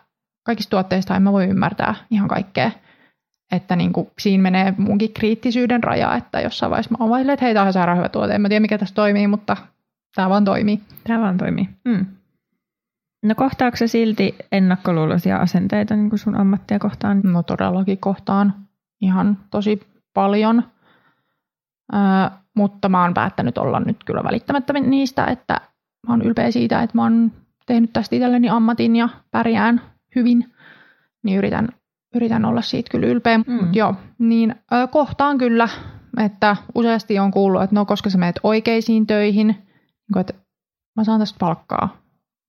kaikista 0.44 0.70
tuotteista 0.70 1.16
en 1.16 1.22
mä 1.22 1.32
voi 1.32 1.46
ymmärtää 1.46 1.96
ihan 2.12 2.28
kaikkea. 2.28 2.72
Että 3.52 3.76
niin 3.76 3.94
kuin, 3.94 4.08
siinä 4.20 4.42
menee 4.42 4.74
munkin 4.78 5.14
kriittisyyden 5.14 5.84
raja, 5.84 6.16
että 6.16 6.42
jossain 6.42 6.70
vaiheessa 6.70 6.96
mä 7.00 7.06
oon 7.06 7.30
että 7.30 7.46
hei, 7.46 7.54
tämä 7.54 7.66
on 7.66 7.74
sairaan 7.74 7.98
hyvä 7.98 8.10
tuote. 8.10 8.36
En 8.36 8.42
mä 8.42 8.50
tiedä, 8.50 8.60
mikä 8.60 8.78
tässä 8.78 8.96
toimii, 8.96 9.28
mutta 9.28 9.58
tämä 10.16 10.30
vaan 10.30 10.46
toimii. 10.46 10.82
Tämä 11.08 11.22
vaan 11.22 11.38
toimii. 11.38 11.70
Mm. 11.86 12.06
No 13.24 13.36
kohtaako 13.36 13.78
se 13.78 13.88
silti 13.88 14.36
ennakkoluuloisia 14.52 15.38
asenteita 15.38 15.96
niin 15.96 16.10
kuin 16.10 16.20
sun 16.20 16.36
ammattia 16.36 16.80
kohtaan? 16.80 17.22
No 17.24 17.44
todellakin 17.44 17.98
kohtaan 17.98 18.54
ihan 19.02 19.38
tosi 19.52 19.88
paljon. 20.14 20.64
Öö, 21.94 22.00
mutta 22.56 22.90
mä 22.90 23.02
oon 23.02 23.14
päättänyt 23.14 23.58
olla 23.58 23.80
nyt 23.80 24.04
kyllä 24.04 24.24
välittämättä 24.24 24.74
niistä, 24.74 25.26
että 25.26 25.62
mä 26.08 26.14
oon 26.14 26.22
ylpeä 26.22 26.52
siitä, 26.52 26.82
että 26.82 26.98
mä 26.98 27.04
oon 27.04 27.32
tehnyt 27.66 27.94
tästä 27.94 28.16
itselleni 28.16 28.50
ammatin 28.50 28.96
ja 28.96 29.10
pärjään 29.32 29.82
hyvin, 30.16 30.54
niin 31.24 31.38
yritän, 31.38 31.68
yritän 32.16 32.46
olla 32.46 32.62
siitä 32.62 32.90
kyllä 32.92 33.08
ylpeä. 33.08 33.38
Mm. 33.38 33.54
Mut 33.54 33.76
joo, 33.76 33.96
niin 34.20 34.56
ö, 34.74 34.88
kohtaan 34.88 35.38
kyllä, 35.38 35.70
että 36.18 36.56
useasti 36.76 37.20
on 37.20 37.32
kuullut, 37.32 37.64
että 37.64 37.76
no 37.76 37.86
koska 37.86 38.10
sä 38.10 38.18
menet 38.18 38.40
oikeisiin 38.44 39.08
töihin, 39.08 39.48
niin 39.48 40.20
että 40.20 40.34
mä 40.96 41.04
saan 41.04 41.20
tästä 41.20 41.38
palkkaa. 41.40 41.98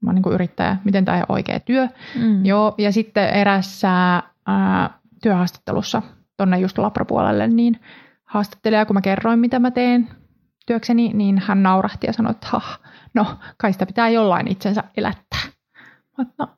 Mä 0.02 0.10
oon 0.10 0.14
niin 0.14 0.34
yrittäjä, 0.34 0.76
miten 0.84 1.04
tämä 1.04 1.18
on 1.18 1.24
oikea 1.28 1.60
työ. 1.60 1.88
Mm. 2.20 2.44
Joo, 2.44 2.74
ja 2.78 2.92
sitten 2.92 3.28
erässä 3.28 4.22
ää, 4.46 4.90
työhaastattelussa 5.22 6.02
tonne 6.36 6.58
just 6.58 6.78
labrapuolelle, 6.78 7.46
niin 7.48 7.80
haastattelija, 8.36 8.86
kun 8.86 8.94
mä 8.94 9.00
kerroin, 9.00 9.38
mitä 9.38 9.58
mä 9.58 9.70
teen 9.70 10.08
työkseni, 10.66 11.12
niin 11.12 11.42
hän 11.46 11.62
naurahti 11.62 12.06
ja 12.06 12.12
sanoi, 12.12 12.30
että 12.30 12.46
ha, 12.50 12.60
no 13.14 13.26
kai 13.56 13.72
sitä 13.72 13.86
pitää 13.86 14.08
jollain 14.08 14.48
itsensä 14.48 14.84
elättää. 14.96 15.40
Mutta 16.18 16.48
no, 16.48 16.56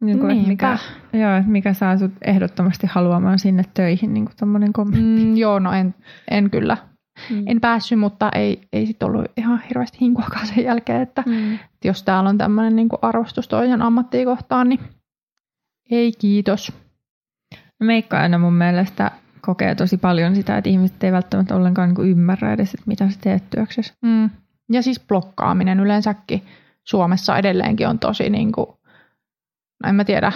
niin 0.00 0.18
kuin, 0.18 0.48
mikä, 0.48 0.78
joo, 1.12 1.42
mikä 1.46 1.72
saa 1.72 1.98
sut 1.98 2.12
ehdottomasti 2.22 2.86
haluamaan 2.90 3.38
sinne 3.38 3.62
töihin, 3.74 4.14
niin 4.14 4.24
kuin 4.24 4.72
kommentti. 4.72 5.24
Mm, 5.24 5.36
joo, 5.36 5.58
no 5.58 5.72
en, 5.72 5.94
en 6.30 6.50
kyllä. 6.50 6.76
Mm. 7.30 7.42
En 7.46 7.60
päässyt, 7.60 7.98
mutta 7.98 8.28
ei, 8.34 8.68
ei 8.72 8.86
sitten 8.86 9.08
ollut 9.08 9.32
ihan 9.36 9.62
hirveästi 9.68 9.98
hinkuakaan 10.00 10.46
sen 10.46 10.64
jälkeen, 10.64 11.02
että, 11.02 11.22
mm. 11.26 11.54
että 11.54 11.88
jos 11.88 12.02
täällä 12.02 12.30
on 12.30 12.38
tämmöinen 12.38 12.76
niin 12.76 12.88
arvostus 13.02 13.48
toisen 13.48 13.82
ammattiin 13.82 14.26
kohtaan, 14.26 14.68
niin 14.68 14.80
ei 15.90 16.12
kiitos. 16.12 16.72
Meikka 17.80 18.20
aina 18.20 18.38
mun 18.38 18.54
mielestä 18.54 19.10
kokee 19.46 19.74
tosi 19.74 19.96
paljon 19.96 20.34
sitä, 20.34 20.58
että 20.58 20.70
ihmiset 20.70 21.04
ei 21.04 21.12
välttämättä 21.12 21.56
ollenkaan 21.56 21.94
niin 21.94 22.08
ymmärrä 22.10 22.52
edes, 22.52 22.74
että 22.74 22.86
mitä 22.86 23.10
sä 23.10 23.18
teet 23.20 23.50
työksessä. 23.50 23.94
Mm. 24.02 24.30
Ja 24.72 24.82
siis 24.82 25.00
blokkaaminen 25.08 25.80
yleensäkin 25.80 26.42
Suomessa 26.84 27.38
edelleenkin 27.38 27.88
on 27.88 27.98
tosi, 27.98 28.30
niin 28.30 28.52
kuin, 28.52 28.66
no 29.82 29.88
en 29.88 29.94
mä 29.94 30.04
tiedä, 30.04 30.32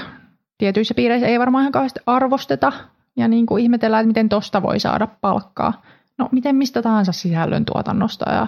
tietyissä 0.58 0.94
piireissä 0.94 1.26
ei 1.26 1.38
varmaan 1.38 1.62
ihan 1.62 1.72
kauheasti 1.72 2.00
arvosteta 2.06 2.72
ja 3.16 3.28
niin 3.28 3.46
kuin 3.46 3.62
ihmetellään, 3.62 4.00
että 4.02 4.08
miten 4.08 4.28
tosta 4.28 4.62
voi 4.62 4.80
saada 4.80 5.08
palkkaa. 5.20 5.82
No 6.18 6.28
miten 6.32 6.56
mistä 6.56 6.82
tahansa 6.82 7.12
sisällön 7.12 7.64
tuotannosta 7.64 8.32
ja 8.32 8.46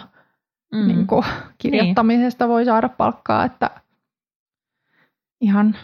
mm. 0.73 0.89
niin 0.89 1.07
kuin, 1.07 1.25
kirjoittamisesta 1.59 2.45
niin. 2.45 2.51
voi 2.51 2.65
saada 2.65 2.89
palkkaa, 2.89 3.45
että 3.45 3.71
ihan, 5.41 5.77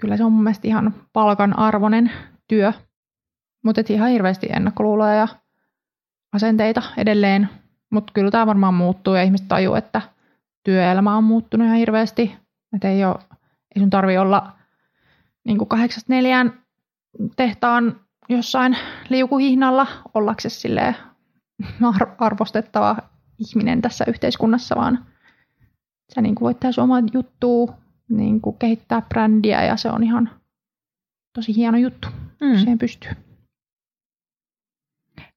kyllä 0.00 0.16
se 0.16 0.24
on 0.24 0.32
mun 0.32 0.42
mielestä 0.42 0.68
ihan 0.68 0.94
palkan 1.12 1.58
arvoinen 1.58 2.12
työ. 2.48 2.72
Mutta 3.66 3.82
ihan 3.88 4.10
hirveästi 4.10 4.48
ennakkoluuloja 4.50 5.14
ja 5.14 5.28
asenteita 6.32 6.82
edelleen. 6.96 7.48
Mutta 7.90 8.12
kyllä 8.12 8.30
tämä 8.30 8.46
varmaan 8.46 8.74
muuttuu 8.74 9.14
ja 9.14 9.22
ihmiset 9.22 9.48
tajuu, 9.48 9.74
että 9.74 10.02
työelämä 10.64 11.16
on 11.16 11.24
muuttunut 11.24 11.66
ihan 11.66 11.78
hirveästi. 11.78 12.36
Että 12.76 12.88
ei, 12.88 13.04
ole, 13.04 13.14
ei 13.74 13.80
sun 13.80 13.90
tarvi 13.90 14.18
olla 14.18 14.52
niin 15.44 15.68
kahdeksasta 15.68 16.12
neljään 16.12 16.52
tehtaan 17.36 18.00
jossain 18.28 18.76
liukuhihnalla 19.08 19.86
ollaksesi 20.14 20.60
silleen 20.60 20.96
arvostettava 22.18 22.96
ihminen 23.38 23.82
tässä 23.82 24.04
yhteiskunnassa, 24.08 24.76
vaan 24.76 25.06
sä 26.14 26.22
niin 26.22 26.34
voit 26.40 26.60
tehdä 26.60 26.82
omaa 26.82 27.02
juttua, 27.12 27.74
niin 28.08 28.40
kehittää 28.58 29.02
brändiä 29.02 29.64
ja 29.64 29.76
se 29.76 29.90
on 29.90 30.04
ihan 30.04 30.30
tosi 31.32 31.56
hieno 31.56 31.78
juttu. 31.78 32.08
Mm. 32.40 32.56
Siihen 32.56 32.78
pystyy. 32.78 33.25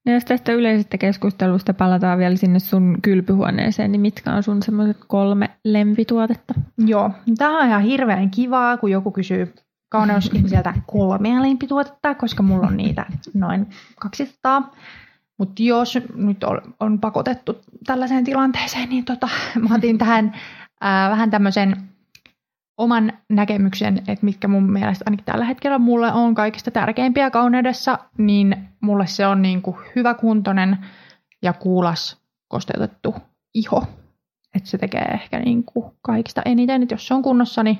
No 0.06 0.12
jos 0.12 0.24
tästä 0.24 0.52
yleisestä 0.52 0.98
keskustelusta 0.98 1.74
palataan 1.74 2.18
vielä 2.18 2.36
sinne 2.36 2.58
sun 2.58 2.98
kylpyhuoneeseen, 3.02 3.92
niin 3.92 4.00
mitkä 4.00 4.32
on 4.32 4.42
sun 4.42 4.62
semmoiset 4.62 4.96
kolme 5.06 5.50
lempituotetta? 5.64 6.54
Joo, 6.78 7.10
tämä 7.38 7.58
on 7.58 7.68
ihan 7.68 7.82
hirveän 7.82 8.30
kivaa, 8.30 8.76
kun 8.76 8.90
joku 8.90 9.10
kysyy 9.10 9.54
kauneusihmiseltä 9.88 10.74
kolmea 10.86 11.42
lempituotetta, 11.42 12.14
koska 12.14 12.42
mulla 12.42 12.66
on 12.66 12.76
niitä 12.76 13.06
noin 13.34 13.66
200. 14.00 14.74
Mutta 15.38 15.62
jos 15.62 15.98
nyt 16.14 16.44
on, 16.44 16.60
on 16.80 17.00
pakotettu 17.00 17.60
tällaiseen 17.86 18.24
tilanteeseen, 18.24 18.88
niin 18.88 19.04
tota, 19.04 19.28
mä 19.68 19.74
otin 19.74 19.98
tähän 19.98 20.34
ää, 20.80 21.10
vähän 21.10 21.30
tämmöisen 21.30 21.89
oman 22.80 23.12
näkemyksen, 23.28 23.98
että 23.98 24.24
mitkä 24.24 24.48
mun 24.48 24.72
mielestä 24.72 25.04
ainakin 25.06 25.24
tällä 25.24 25.44
hetkellä 25.44 25.78
mulle 25.78 26.12
on 26.12 26.34
kaikista 26.34 26.70
tärkeimpiä 26.70 27.30
kauneudessa, 27.30 27.98
niin 28.18 28.68
mulle 28.80 29.06
se 29.06 29.26
on 29.26 29.42
niin 29.42 29.62
kuin 29.62 29.76
hyväkuntoinen 29.96 30.78
ja 31.42 31.52
kuulas 31.52 32.20
kosteutettu 32.48 33.14
iho. 33.54 33.84
Että 34.54 34.68
se 34.68 34.78
tekee 34.78 35.04
ehkä 35.04 35.38
niin 35.38 35.64
kuin 35.64 35.92
kaikista 36.02 36.42
eniten, 36.44 36.82
että 36.82 36.94
jos 36.94 37.06
se 37.06 37.14
on 37.14 37.22
kunnossa, 37.22 37.62
niin 37.62 37.78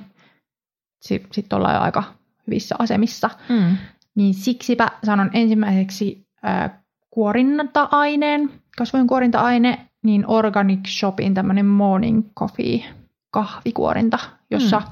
sitten 1.01 1.33
sit 1.33 1.53
ollaan 1.53 1.75
jo 1.75 1.81
aika 1.81 2.03
hyvissä 2.47 2.75
asemissa. 2.79 3.29
Mm. 3.49 3.77
Niin 4.15 4.33
siksipä 4.33 4.87
sanon 5.03 5.29
ensimmäiseksi 5.33 6.27
äh, 6.45 6.71
kuorinta-aineen, 7.09 8.49
kasvojen 8.77 9.07
kuorinta-aine, 9.07 9.87
niin 10.03 10.23
Organic 10.27 10.87
Shopin 10.87 11.33
tämmöinen 11.33 11.65
morning 11.65 12.23
coffee 12.39 13.00
kahvikuorinta, 13.31 14.19
jossa 14.51 14.79
mm. 14.79 14.85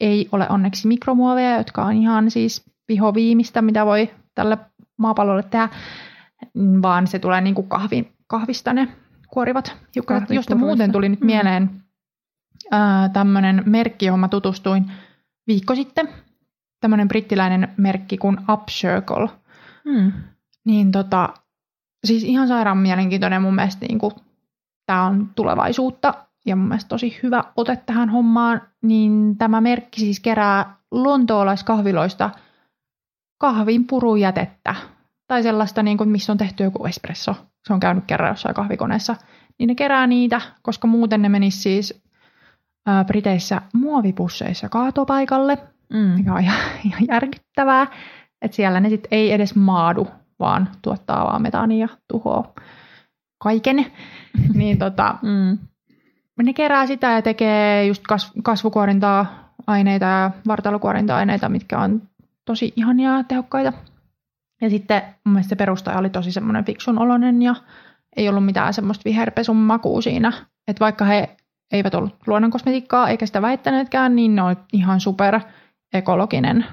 ei 0.00 0.28
ole 0.32 0.46
onneksi 0.48 0.88
mikromuoveja, 0.88 1.56
jotka 1.56 1.84
on 1.84 1.92
ihan 1.92 2.30
siis 2.30 2.64
vihoviimistä, 2.88 3.62
mitä 3.62 3.86
voi 3.86 4.10
tälle 4.34 4.58
maapallolle 4.96 5.42
tehdä, 5.42 5.68
vaan 6.82 7.06
se 7.06 7.18
tulee 7.18 7.40
niin 7.40 7.54
kuin 7.54 7.68
kahvin, 7.68 8.12
kahvista 8.26 8.72
ne 8.72 8.88
kuorivat 9.28 9.76
hiukkaset, 9.94 10.30
josta 10.30 10.54
muuten 10.54 10.92
tuli 10.92 11.08
nyt 11.08 11.20
mm. 11.20 11.26
mieleen 11.26 11.70
tämmöinen 13.12 13.62
merkki, 13.66 14.06
johon 14.06 14.20
mä 14.20 14.28
tutustuin 14.28 14.92
viikko 15.46 15.74
sitten. 15.74 16.08
Tämmöinen 16.80 17.08
brittiläinen 17.08 17.68
merkki 17.76 18.18
kuin 18.18 18.38
Upcircle. 18.52 19.28
Mm. 19.84 20.12
Niin 20.64 20.92
tota, 20.92 21.34
siis 22.04 22.24
ihan 22.24 22.48
sairaan 22.48 22.78
mielenkiintoinen 22.78 23.42
mun 23.42 23.54
mielestä 23.54 23.86
niin 23.86 23.98
kuin, 23.98 24.12
tämä 24.86 25.04
on 25.04 25.30
tulevaisuutta 25.34 26.14
ja 26.46 26.56
mun 26.56 26.68
mielestä 26.68 26.88
tosi 26.88 27.18
hyvä 27.22 27.44
ote 27.56 27.76
tähän 27.86 28.08
hommaan, 28.08 28.62
niin 28.82 29.38
tämä 29.38 29.60
merkki 29.60 30.00
siis 30.00 30.20
kerää 30.20 30.76
lontoolaiskahviloista 30.90 32.30
kahvin 33.38 33.86
purujätettä 33.86 34.74
tai 35.26 35.42
sellaista, 35.42 35.82
niin 35.82 35.98
kuin, 35.98 36.08
missä 36.08 36.32
on 36.32 36.38
tehty 36.38 36.64
joku 36.64 36.86
espresso. 36.86 37.34
Se 37.66 37.72
on 37.72 37.80
käynyt 37.80 38.04
kerran 38.06 38.30
jossain 38.30 38.54
kahvikoneessa. 38.54 39.16
Niin 39.58 39.68
ne 39.68 39.74
kerää 39.74 40.06
niitä, 40.06 40.40
koska 40.62 40.86
muuten 40.86 41.22
ne 41.22 41.28
menisi 41.28 41.60
siis 41.60 42.02
ää, 42.86 43.04
Briteissä 43.04 43.62
muovipusseissa 43.74 44.68
kaatopaikalle, 44.68 45.58
mm. 45.92 45.98
mikä 45.98 46.34
on 46.34 46.40
ihan, 46.40 46.60
ihan 46.86 47.02
järkyttävää. 47.08 47.86
Että 48.42 48.56
siellä 48.56 48.80
ne 48.80 48.88
sitten 48.88 49.08
ei 49.10 49.32
edes 49.32 49.54
maadu, 49.54 50.08
vaan 50.38 50.68
tuottaa 50.82 51.24
vaan 51.24 51.42
metaania 51.42 51.86
ja 51.86 51.88
tuhoaa 52.08 52.52
kaiken. 53.38 53.86
niin 54.54 54.78
tota, 54.78 55.18
mm 55.22 55.58
ne 56.42 56.52
kerää 56.52 56.86
sitä 56.86 57.10
ja 57.10 57.22
tekee 57.22 57.86
just 57.86 58.02
kasvukuorintaa 58.42 59.52
aineita 59.66 60.06
ja 60.06 60.30
vartalokuorinta-aineita, 60.46 61.48
mitkä 61.48 61.78
on 61.78 62.02
tosi 62.44 62.72
ihania 62.76 63.16
ja 63.16 63.24
tehokkaita. 63.24 63.72
Ja 64.60 64.70
sitten 64.70 65.02
mun 65.24 65.32
mielestä 65.32 65.48
se 65.48 65.56
perustaja 65.56 65.98
oli 65.98 66.10
tosi 66.10 66.32
semmoinen 66.32 66.64
fiksun 66.64 66.98
oloinen 66.98 67.42
ja 67.42 67.54
ei 68.16 68.28
ollut 68.28 68.44
mitään 68.44 68.74
semmoista 68.74 69.04
viherpesun 69.04 69.56
makua 69.56 70.02
siinä. 70.02 70.32
Että 70.68 70.80
vaikka 70.80 71.04
he 71.04 71.36
eivät 71.72 71.94
ollut 71.94 72.16
luonnonkosmetiikkaa 72.26 73.08
eikä 73.08 73.26
sitä 73.26 73.42
väittäneetkään, 73.42 74.16
niin 74.16 74.34
ne 74.34 74.42
on 74.42 74.56
ihan 74.72 75.00
super 75.00 75.40
ekologinen 75.92 76.66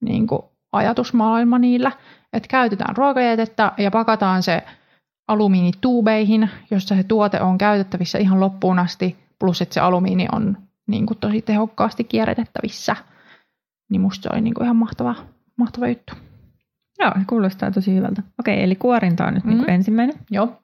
niin 0.00 0.26
ajatusmaailma 0.72 1.58
niillä. 1.58 1.92
Että 2.32 2.48
käytetään 2.48 2.96
ruokajätettä 2.96 3.72
ja 3.78 3.90
pakataan 3.90 4.42
se 4.42 4.62
alumiinituubeihin, 5.30 6.50
jossa 6.70 6.94
se 6.94 7.02
tuote 7.02 7.40
on 7.40 7.58
käytettävissä 7.58 8.18
ihan 8.18 8.40
loppuun 8.40 8.78
asti, 8.78 9.16
plus 9.38 9.62
että 9.62 9.74
se 9.74 9.80
alumiini 9.80 10.26
on 10.32 10.56
niin 10.86 11.06
kuin 11.06 11.18
tosi 11.18 11.42
tehokkaasti 11.42 12.04
kierrätettävissä. 12.04 12.96
Niin 13.90 14.00
musta 14.00 14.22
se 14.22 14.28
oli 14.32 14.40
niin 14.40 14.54
kuin 14.54 14.64
ihan 14.64 14.76
mahtava, 14.76 15.14
mahtava 15.56 15.88
juttu. 15.88 16.12
Joo, 16.98 17.12
kuulostaa 17.26 17.70
tosi 17.70 17.94
hyvältä. 17.94 18.22
Okei, 18.40 18.62
eli 18.62 18.74
kuorinta 18.76 19.26
on 19.26 19.34
nyt 19.34 19.44
mm. 19.44 19.50
niin 19.50 19.58
kuin 19.58 19.70
ensimmäinen. 19.70 20.16
Joo. 20.30 20.62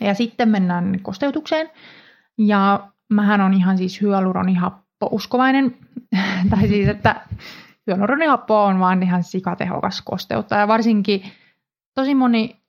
Ja 0.00 0.14
sitten 0.14 0.48
mennään 0.48 1.00
kosteutukseen. 1.02 1.70
Ja 2.38 2.88
mähän 3.12 3.40
on 3.40 3.54
ihan 3.54 3.78
siis 3.78 4.00
hyaluronihappo 4.00 5.08
uskovainen. 5.10 5.76
tai 6.50 6.68
siis, 6.68 6.88
että 6.88 7.20
hyaluronihappo 7.86 8.64
on 8.64 8.80
vaan 8.80 9.02
ihan 9.02 9.24
sikatehokas 9.24 10.02
kosteuttaja. 10.04 10.68
Varsinkin 10.68 11.22
tosi 11.94 12.14
moni 12.14 12.61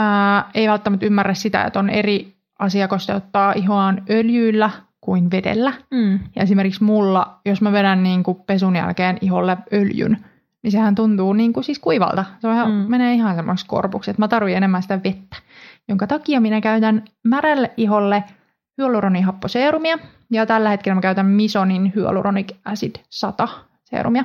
ää, 0.00 0.50
ei 0.54 0.68
välttämättä 0.68 1.06
ymmärrä 1.06 1.34
sitä, 1.34 1.64
että 1.64 1.78
on 1.78 1.90
eri 1.90 2.34
asia 2.58 2.88
kosteuttaa 2.88 3.52
ihoaan 3.52 4.02
öljyillä 4.10 4.70
kuin 5.00 5.30
vedellä. 5.30 5.72
Mm. 5.90 6.20
Ja 6.36 6.42
esimerkiksi 6.42 6.84
mulla, 6.84 7.40
jos 7.44 7.60
mä 7.60 7.72
vedän 7.72 8.02
niin 8.02 8.22
kuin 8.22 8.38
pesun 8.46 8.76
jälkeen 8.76 9.18
iholle 9.20 9.58
öljyn, 9.72 10.24
niin 10.62 10.72
sehän 10.72 10.94
tuntuu 10.94 11.32
niin 11.32 11.52
kuin 11.52 11.64
siis 11.64 11.78
kuivalta. 11.78 12.24
Se 12.40 12.48
on 12.48 12.54
ihan, 12.54 12.70
mm. 12.70 12.76
menee 12.88 13.14
ihan 13.14 13.36
semmoiksi 13.36 13.66
korpuksi, 13.66 14.10
että 14.10 14.22
mä 14.22 14.28
tarvitsen 14.28 14.56
enemmän 14.56 14.82
sitä 14.82 15.00
vettä. 15.04 15.36
Jonka 15.88 16.06
takia 16.06 16.40
minä 16.40 16.60
käytän 16.60 17.04
märälle 17.24 17.70
iholle 17.76 18.24
hyaluronihapposeerumia. 18.78 19.98
Ja 20.30 20.46
tällä 20.46 20.70
hetkellä 20.70 20.94
mä 20.94 21.00
käytän 21.00 21.26
Misonin 21.26 21.92
Hyaluronic 21.94 22.52
Acid 22.64 22.96
100 23.10 23.48
seerumia 23.84 24.24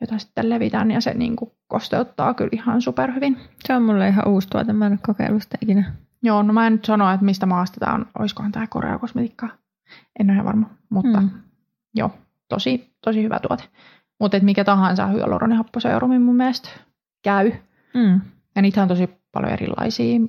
jota 0.00 0.18
sitten 0.18 0.50
levitän 0.50 0.90
ja 0.90 1.00
se 1.00 1.14
niin 1.14 1.36
kuin 1.36 1.50
kosteuttaa 1.66 2.34
kyllä 2.34 2.50
ihan 2.52 2.82
superhyvin. 2.82 3.36
Se 3.64 3.74
on 3.74 3.82
mulle 3.82 4.08
ihan 4.08 4.28
uusi 4.28 4.48
tuote, 4.48 4.72
mä 4.72 4.86
en 4.86 4.92
ole 4.92 4.98
kokeillut 5.06 5.42
sitä 5.42 5.58
ikinä. 5.60 5.92
Joo, 6.22 6.42
no 6.42 6.52
mä 6.52 6.66
en 6.66 6.72
nyt 6.72 6.84
sano, 6.84 7.12
että 7.12 7.24
mistä 7.24 7.46
maasta 7.46 7.80
tämä 7.80 7.94
on, 7.94 8.06
olisikohan 8.18 8.52
tämä 8.52 8.66
Korea 8.66 8.98
kosmetiikkaa. 8.98 9.48
En 10.20 10.26
ole 10.26 10.34
ihan 10.34 10.46
varma, 10.46 10.70
mutta 10.90 11.20
mm. 11.20 11.30
joo, 11.94 12.10
tosi, 12.48 12.94
tosi 13.04 13.22
hyvä 13.22 13.38
tuote. 13.48 13.64
Mutta 14.20 14.38
mikä 14.42 14.64
tahansa 14.64 15.06
hyaluronihapposeurumi 15.06 16.18
mun 16.18 16.36
mielestä 16.36 16.68
käy. 17.22 17.52
Mm. 17.94 18.20
Ja 18.56 18.62
niitä 18.62 18.82
on 18.82 18.88
tosi 18.88 19.10
paljon 19.32 19.52
erilaisia. 19.52 20.20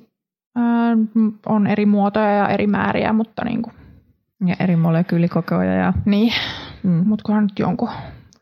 Öö, 0.58 0.96
on 1.46 1.66
eri 1.66 1.86
muotoja 1.86 2.32
ja 2.32 2.48
eri 2.48 2.66
määriä, 2.66 3.12
mutta 3.12 3.44
niin 3.44 3.62
kuin. 3.62 3.74
Ja 4.46 4.56
eri 4.60 4.76
molekyylikokoja. 4.76 5.74
Ja... 5.74 5.92
Niin, 6.04 6.32
mm. 6.82 7.06
mutta 7.06 7.22
kunhan 7.26 7.44
nyt 7.44 7.58
jonkun 7.58 7.88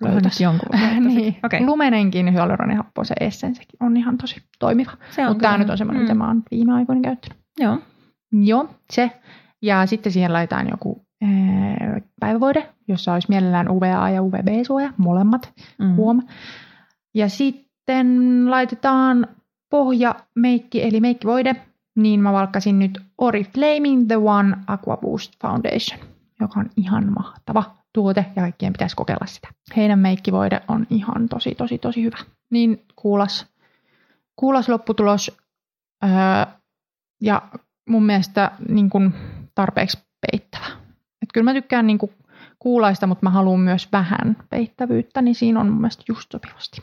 löytäisi. 0.00 0.44
jonkun. 0.44 0.68
niin. 1.14 1.36
okay. 1.44 1.60
Lumenenkin 1.60 2.32
hyaluronihappo, 2.32 3.04
se 3.04 3.14
essensekin 3.20 3.76
on 3.80 3.96
ihan 3.96 4.18
tosi 4.18 4.42
toimiva. 4.58 4.92
Mutta 5.28 5.42
tämä 5.42 5.58
nyt 5.58 5.70
on 5.70 5.78
semmoinen, 5.78 6.00
mm. 6.00 6.04
mitä 6.04 6.14
mä 6.14 6.26
oon 6.26 6.42
viime 6.50 6.72
aikoina 6.72 7.00
käyttänyt. 7.00 7.38
Joo. 7.58 7.78
Joo, 8.32 8.68
se. 8.92 9.10
Ja 9.62 9.86
sitten 9.86 10.12
siihen 10.12 10.32
laitetaan 10.32 10.68
joku 10.68 11.06
ää, 11.22 12.00
päivävoide, 12.20 12.68
jossa 12.88 13.12
olisi 13.12 13.28
mielellään 13.28 13.70
UVA 13.70 14.10
ja 14.10 14.22
UVB-suoja, 14.22 14.92
molemmat, 14.96 15.52
mm. 15.78 15.94
huom. 15.94 16.22
Ja 17.14 17.28
sitten 17.28 18.50
laitetaan 18.50 19.26
pohjameikki, 19.70 20.82
eli 20.82 21.00
meikkivoide, 21.00 21.56
niin 21.96 22.20
mä 22.20 22.32
valkkasin 22.32 22.78
nyt 22.78 22.98
Oriflaming 23.18 24.06
The 24.06 24.16
One 24.16 24.56
Aqua 24.66 24.96
Boost 24.96 25.32
Foundation, 25.42 26.00
joka 26.40 26.60
on 26.60 26.70
ihan 26.76 27.12
mahtava 27.12 27.79
tuote 27.92 28.26
ja 28.36 28.42
kaikkien 28.42 28.72
pitäisi 28.72 28.96
kokeilla 28.96 29.26
sitä. 29.26 29.48
Heidän 29.76 29.98
meikkivoide 29.98 30.60
on 30.68 30.86
ihan 30.90 31.28
tosi, 31.28 31.54
tosi, 31.54 31.78
tosi 31.78 32.02
hyvä. 32.02 32.18
Niin 32.50 32.84
kuulas, 32.96 33.46
kuulas 34.36 34.68
lopputulos 34.68 35.38
öö, 36.04 36.10
ja 37.22 37.42
mun 37.88 38.06
mielestä 38.06 38.50
niin 38.68 38.90
kuin 38.90 39.14
tarpeeksi 39.54 39.98
peittävä. 40.30 40.66
Et 41.22 41.28
kyllä 41.34 41.44
mä 41.44 41.52
tykkään 41.52 41.86
niin 41.86 41.98
kuin 41.98 42.12
kuulaista, 42.58 43.06
mutta 43.06 43.26
mä 43.26 43.30
haluan 43.30 43.60
myös 43.60 43.88
vähän 43.92 44.36
peittävyyttä, 44.50 45.22
niin 45.22 45.34
siinä 45.34 45.60
on 45.60 45.68
mun 45.68 45.80
mielestä 45.80 46.04
just 46.08 46.32
sopivasti. 46.32 46.82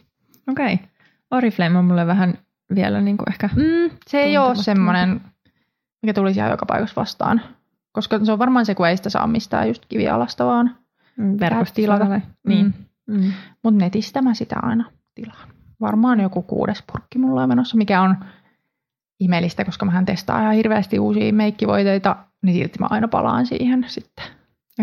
Okei. 0.50 0.74
Okay. 0.74 0.88
Oriflame 1.32 1.78
on 1.78 1.86
mulle 1.86 2.08
vähän 2.08 2.38
vielä 2.76 3.02
niin 3.02 3.18
kuin 3.18 3.30
ehkä... 3.30 3.50
Mm, 3.56 3.98
se 4.08 4.20
ei 4.20 4.38
ole 4.38 4.56
semmoinen, 4.56 5.22
mikä 6.02 6.14
tulisi 6.14 6.40
ihan 6.40 6.52
joka 6.52 6.66
paikassa 6.66 7.02
vastaan 7.02 7.42
Koska 7.98 8.26
se 8.26 8.32
on 8.32 8.40
varmaan 8.40 8.66
se, 8.66 8.76
kun 8.76 8.88
ei 8.88 8.98
sitä 8.98 9.10
saa 9.10 9.28
mistään 9.28 9.68
just 9.68 9.86
kivialasta 9.90 10.46
vaan. 10.46 10.76
Verkosta 11.40 11.76
tilata. 11.76 12.00
saa 12.00 12.10
vai? 12.10 12.22
Niin. 12.48 12.74
Mm. 13.08 13.34
Mutta 13.64 13.78
netistä 13.84 14.22
mä 14.22 14.34
sitä 14.34 14.56
aina 14.62 14.92
tilaan. 15.16 15.50
Varmaan 15.82 16.20
joku 16.20 16.42
kuudes 16.42 16.84
purkki 16.92 17.20
mulla 17.20 17.44
on 17.44 17.50
menossa, 17.50 17.78
mikä 17.78 18.02
on 18.02 18.16
ihmeellistä, 19.20 19.66
koska 19.66 19.86
mähän 19.86 20.06
testaan 20.06 20.42
ihan 20.42 20.56
hirveästi 20.56 21.00
uusia 21.00 21.34
meikkivoiteita, 21.34 22.16
niin 22.42 22.56
silti 22.56 22.80
mä 22.80 22.88
aina 22.90 23.08
palaan 23.08 23.46
siihen 23.46 23.86
sitten 23.88 24.26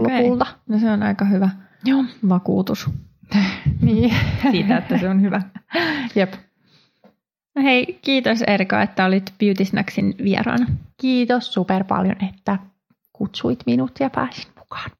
Okei. 0.00 0.22
lopulta. 0.22 0.46
No 0.68 0.78
se 0.78 0.90
on 0.90 1.02
aika 1.02 1.24
hyvä 1.24 1.48
Joo. 1.84 2.04
vakuutus 2.28 2.90
Niin. 3.82 4.14
siitä, 4.50 4.76
että 4.76 4.98
se 4.98 5.08
on 5.08 5.20
hyvä. 5.22 5.42
Jep. 6.16 6.32
No 7.56 7.62
hei, 7.62 7.98
kiitos 8.02 8.42
Erika, 8.46 8.82
että 8.82 9.04
olit 9.04 9.34
Beauty 9.38 9.64
Snacksin 9.64 10.14
vieraana. 10.24 10.66
Kiitos 11.00 11.54
super 11.54 11.84
paljon, 11.84 12.16
että 12.30 12.58
kutsuit 13.12 13.58
minut 13.66 13.92
ja 14.00 14.10
pääsin 14.10 14.52
mukaan. 14.58 14.90